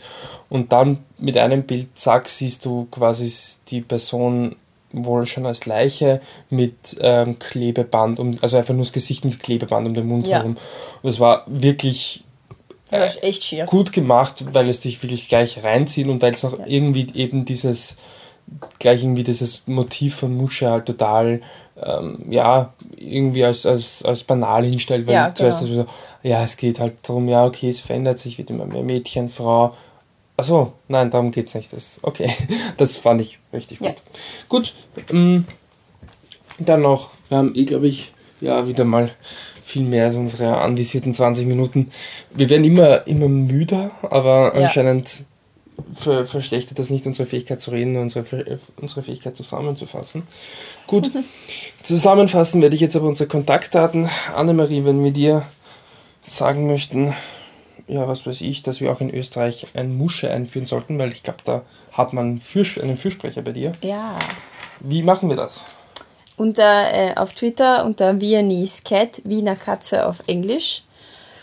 Und 0.50 0.72
dann 0.72 1.00
mit 1.20 1.38
einem 1.38 1.64
Bild, 1.64 1.98
zack, 1.98 2.28
siehst 2.28 2.66
du 2.66 2.88
quasi 2.92 3.32
die 3.70 3.82
Person 3.82 4.56
wohl 4.94 5.26
schon 5.26 5.46
als 5.46 5.66
Leiche 5.66 6.22
mit 6.50 6.76
ähm, 7.02 7.38
Klebeband, 7.40 8.20
um, 8.20 8.38
also 8.42 8.58
einfach 8.58 8.74
nur 8.74 8.84
das 8.84 8.94
Gesicht 8.94 9.26
mit 9.26 9.42
Klebeband 9.42 9.88
um 9.88 9.94
den 9.94 10.08
Mund 10.08 10.28
Ja. 10.28 10.38
herum. 10.38 10.58
Und 11.02 11.10
es 11.10 11.20
war 11.20 11.44
wirklich 11.48 12.24
schier. 13.42 13.66
gut 13.66 13.92
gemacht, 13.92 14.46
weil 14.54 14.70
es 14.70 14.80
dich 14.80 15.04
wirklich 15.04 15.28
gleich 15.28 15.62
reinzieht 15.64 16.08
und 16.08 16.22
weil 16.22 16.34
es 16.34 16.46
auch 16.46 16.58
Ja. 16.60 16.66
irgendwie 16.68 17.08
eben 17.16 17.44
dieses 17.44 17.98
gleich 18.80 19.04
irgendwie 19.04 19.24
dieses 19.24 19.68
Motiv 19.68 20.16
von 20.16 20.36
Musche 20.36 20.70
halt 20.70 20.86
total 20.86 21.42
ähm, 21.84 22.20
ja 22.30 22.74
irgendwie 22.96 23.44
als, 23.44 23.66
als, 23.66 24.04
als 24.04 24.24
banal 24.24 24.66
hinstellt, 24.66 25.06
weil 25.08 25.14
Ja, 25.16 25.36
zuerst 25.36 25.62
genau. 25.66 25.84
so, 25.84 25.88
ja 26.24 26.44
es 26.44 26.58
geht 26.58 26.80
halt 26.80 26.96
darum, 27.04 27.28
ja 27.28 27.46
okay, 27.46 27.70
es 27.70 27.80
verändert 27.80 28.20
sich, 28.20 28.38
wird 28.38 28.50
immer 28.50 28.66
mehr 28.66 28.84
Mädchen, 28.84 29.30
Frau. 29.30 29.76
Achso, 30.38 30.74
nein, 30.88 31.10
darum 31.12 31.32
geht's 31.32 31.56
nicht. 31.56 31.74
Das, 31.74 32.00
okay, 32.04 32.30
das 32.78 32.96
fand 32.96 33.22
ich 33.22 33.40
richtig 33.54 33.82
Ja. 33.82 33.90
gut. 33.90 34.02
Gut, 34.50 34.76
ähm, 35.12 35.46
dann 36.60 36.82
noch, 36.82 37.12
wir 37.30 37.38
haben 37.40 37.54
eh, 37.56 37.66
glaube 37.66 37.88
ich, 37.88 38.14
ja, 38.42 38.68
wieder 38.68 38.86
mal 38.86 39.12
viel 39.64 39.84
mehr 39.84 40.06
als 40.06 40.16
unsere 40.16 40.58
anvisierten 40.58 41.14
20 41.14 41.46
Minuten. 41.46 41.92
Wir 42.32 42.50
werden 42.50 42.64
immer, 42.64 43.06
immer 43.08 43.28
müder, 43.28 43.92
aber 44.04 44.54
Ja. 44.56 44.64
anscheinend 44.66 45.26
ver 45.94 46.26
verschlechtert 46.26 46.80
das 46.80 46.90
nicht 46.90 47.06
unsere 47.06 47.28
Fähigkeit 47.28 47.62
zu 47.62 47.72
reden, 47.72 47.98
unsere, 47.98 48.26
Fäh- 48.26 48.58
unsere 48.82 49.04
Fähigkeit 49.04 49.38
zusammenzufassen. 49.38 50.24
Gut, 50.88 51.12
zusammenfassen 51.84 52.62
werde 52.62 52.76
ich 52.76 52.82
jetzt 52.82 52.96
aber 52.96 53.08
unsere 53.08 53.30
Kontaktdaten. 53.30 54.10
Annemarie, 54.36 54.86
wenn 54.86 55.04
wir 55.04 55.12
dir 55.12 55.44
sagen 56.26 56.68
möchten, 56.68 57.14
ja, 57.88 58.08
was 58.08 58.26
weiß 58.26 58.42
ich, 58.42 58.64
dass 58.64 58.82
wir 58.82 58.92
auch 58.92 59.02
in 59.02 59.14
Österreich 59.14 59.68
ein 59.76 59.98
Musche 59.98 60.30
einführen 60.30 60.66
sollten, 60.66 61.00
weil 61.00 61.12
ich 61.12 61.24
glaube, 61.24 61.40
da 61.46 61.62
hat 61.94 62.14
man 62.14 62.40
Fürsch 62.40 62.78
einen 62.78 62.98
Fürsprecher 62.98 63.42
bei 63.42 63.52
dir. 63.54 63.72
Ja. 63.82 64.18
Wie 64.80 65.04
machen 65.04 65.30
wir 65.30 65.38
das? 65.38 65.62
unter, 66.38 66.94
äh, 66.94 67.16
auf 67.16 67.34
Twitter 67.34 67.84
unter 67.84 68.22
Viennese 68.22 68.84
Cat, 68.84 69.22
Wiener 69.26 69.56
Katze 69.56 70.06
auf 70.06 70.24
Englisch. 70.28 70.84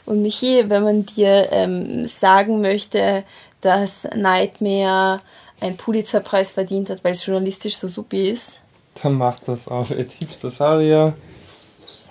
Und 0.07 0.23
Michi, 0.23 0.65
wenn 0.69 0.85
man 0.85 1.07
dir 1.07 1.49
ähm, 1.51 2.07
sagen 2.07 2.61
möchte, 2.61 3.25
dass 3.65 4.07
Nightmare 4.15 5.21
einen 5.61 5.77
Pulitzerpreis 5.77 6.51
verdient 6.53 6.91
hat, 6.91 7.03
weil 7.05 7.13
es 7.13 7.25
journalistisch 7.25 7.77
so 7.77 7.89
supi 7.89 8.29
ist, 8.31 8.61
Dann 9.03 9.15
macht 9.15 9.49
das 9.49 9.69
auf 9.69 9.91
Ed 9.91 10.13
Hipstersaria. 10.13 11.15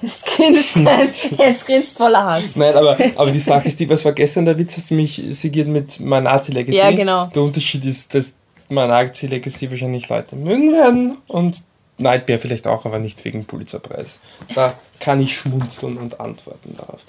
jetzt 0.02 0.26
grinst, 0.26 0.76
jetzt 1.38 1.66
grinst 1.66 1.98
voller 1.98 2.24
Hass. 2.26 2.56
Nein, 2.56 2.76
aber, 2.76 2.98
aber 3.16 3.32
die 3.32 3.40
Sache 3.40 3.68
ist 3.68 3.80
die, 3.80 3.90
was 3.90 4.04
war 4.04 4.12
gestern 4.14 4.46
der 4.46 4.58
Witz, 4.58 4.76
hast 4.78 4.90
du 4.92 4.96
mich 4.96 5.22
sigiert 5.30 5.68
mit 5.68 6.00
My 6.00 6.20
Nazi 6.22 6.52
Legacy. 6.52 6.78
Ja, 6.78 6.92
genau. 6.92 7.28
Der 7.28 7.42
Unterschied 7.44 7.86
ist, 7.86 8.14
dass 8.16 8.36
My 8.70 8.88
Nazi 8.88 9.28
Legacy 9.28 9.70
wahrscheinlich 9.70 10.10
Leute 10.10 10.36
mögen 10.36 10.72
werden 10.74 11.18
und 11.28 11.58
Nightmare 12.04 12.40
vielleicht 12.40 12.68
auch, 12.68 12.86
aber 12.86 13.00
nicht 13.00 13.24
wegen 13.26 13.46
Pulitzerpreis. 13.46 14.20
Da 14.54 14.74
kann 15.00 15.20
ich 15.20 15.36
schmunzeln 15.36 15.98
und 15.98 16.20
antworten 16.20 16.76
darauf. 16.78 17.02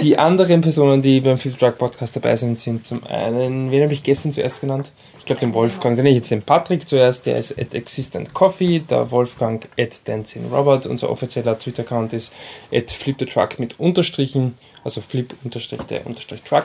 Die 0.00 0.18
anderen 0.18 0.60
Personen, 0.60 1.02
die 1.02 1.20
beim 1.20 1.38
Fifth 1.38 1.60
Drug 1.60 1.78
Podcast 1.78 2.16
dabei 2.16 2.34
sind, 2.36 2.58
sind 2.58 2.84
zum 2.84 3.06
einen, 3.06 3.70
wen 3.70 3.82
habe 3.82 3.92
ich 3.92 4.02
gestern 4.02 4.32
zuerst 4.32 4.60
genannt? 4.60 4.90
Ich 5.18 5.24
glaube 5.24 5.40
den 5.40 5.54
Wolfgang, 5.54 5.96
den 5.96 6.06
ich 6.06 6.16
jetzt 6.16 6.30
den 6.30 6.42
Patrick 6.42 6.88
zuerst, 6.88 7.26
der 7.26 7.36
ist 7.36 7.58
at 7.58 7.74
Existent 7.74 8.32
Coffee, 8.32 8.80
der 8.80 9.10
Wolfgang 9.10 9.68
at 9.78 10.08
Dancing 10.08 10.50
Robert, 10.50 10.86
unser 10.86 11.10
offizieller 11.10 11.58
Twitter-Account 11.58 12.12
ist 12.12 12.32
at 12.72 12.90
Flip 12.90 13.16
the 13.18 13.26
Truck 13.26 13.58
mit 13.58 13.78
Unterstrichen, 13.78 14.54
also 14.84 15.00
Flip 15.00 15.32
unterstrich 15.44 15.82
der 15.82 16.06
Unterstrich 16.06 16.42
Truck 16.42 16.64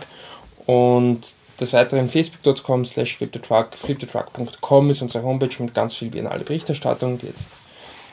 und 0.66 1.34
des 1.60 1.74
Weiteren 1.74 2.10
facebook.com 2.10 2.86
slash 2.86 3.18
flipthetruck, 3.18 3.76
flipthetruck.com 3.76 4.90
ist 4.90 5.02
unsere 5.02 5.24
Homepage 5.24 5.62
mit 5.62 5.74
ganz 5.74 5.96
viel 5.96 6.10
biennale 6.10 6.44
Berichterstattung, 6.44 7.20
die 7.20 7.28
jetzt 7.28 7.50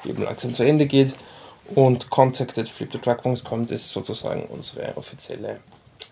eben 0.04 0.22
langsam 0.22 0.54
zu 0.54 0.64
Ende 0.64 0.86
geht. 0.86 1.16
Und 1.74 2.10
contact 2.10 2.58
at 2.58 2.68
flipthetruck.com 2.68 3.66
ist 3.68 3.90
sozusagen 3.90 4.44
unsere 4.44 4.96
offizielle 4.96 5.60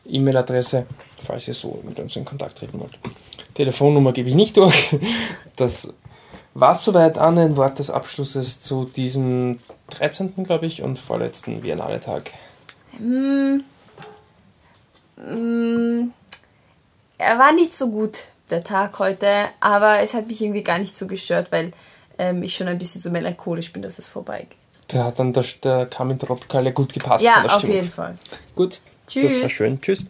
E-Mail-Adresse, 0.07 0.87
falls 1.23 1.49
ihr 1.49 1.55
so 1.55 1.81
mit 1.85 1.99
uns 1.99 2.15
in 2.17 2.25
Kontakt 2.25 2.59
treten 2.59 2.81
wollt. 2.81 2.99
Telefonnummer 3.55 4.13
gebe 4.13 4.29
ich 4.29 4.35
nicht 4.35 4.57
durch. 4.57 4.97
Das 5.57 5.95
war 6.55 6.77
soweit 6.77 7.19
an 7.19 7.37
ein 7.37 7.57
Wort 7.57 7.81
des 7.81 7.91
Abschlusses 7.91 8.61
zu 8.61 8.85
diesem 8.85 9.59
13. 9.91 10.45
glaube 10.45 10.67
ich 10.67 10.83
und 10.83 10.99
vorletzten 10.99 11.63
Biennale-Tag. 11.63 12.31
Mm, 12.99 13.61
mm, 15.17 16.13
er 17.19 17.39
war 17.39 17.53
nicht 17.53 17.75
so 17.75 17.91
gut, 17.91 18.27
der 18.51 18.63
Tag 18.63 18.99
heute, 18.99 19.29
aber 19.61 20.01
es 20.01 20.15
hat 20.15 20.29
mich 20.29 20.41
irgendwie 20.43 20.63
gar 20.63 20.79
nicht 20.79 20.97
so 20.97 21.07
gestört, 21.07 21.51
weil 21.53 21.73
ähm, 22.19 22.43
ich 22.43 22.55
schon 22.55 22.69
ein 22.69 22.79
bisschen 22.79 23.01
so 23.01 23.11
melancholisch 23.11 23.73
bin, 23.73 23.83
dass 23.83 23.99
es 23.99 24.09
vorbeigeht. 24.09 24.57
Da 24.89 25.05
hat 25.05 25.19
dann 25.19 25.33
der, 25.33 25.45
der 25.63 25.87
Carmen 25.87 26.19
Tropical 26.19 26.65
ja 26.65 26.71
gut 26.71 26.93
gepasst. 26.93 27.25
Ja, 27.25 27.45
auf 27.45 27.63
jeden 27.69 27.89
Fall. 27.89 28.17
Gut, 28.55 28.81
das 29.07 29.17
war 29.17 29.23
Tschüss. 29.31 29.51
schön. 29.51 29.81
Tschüss. 29.81 30.07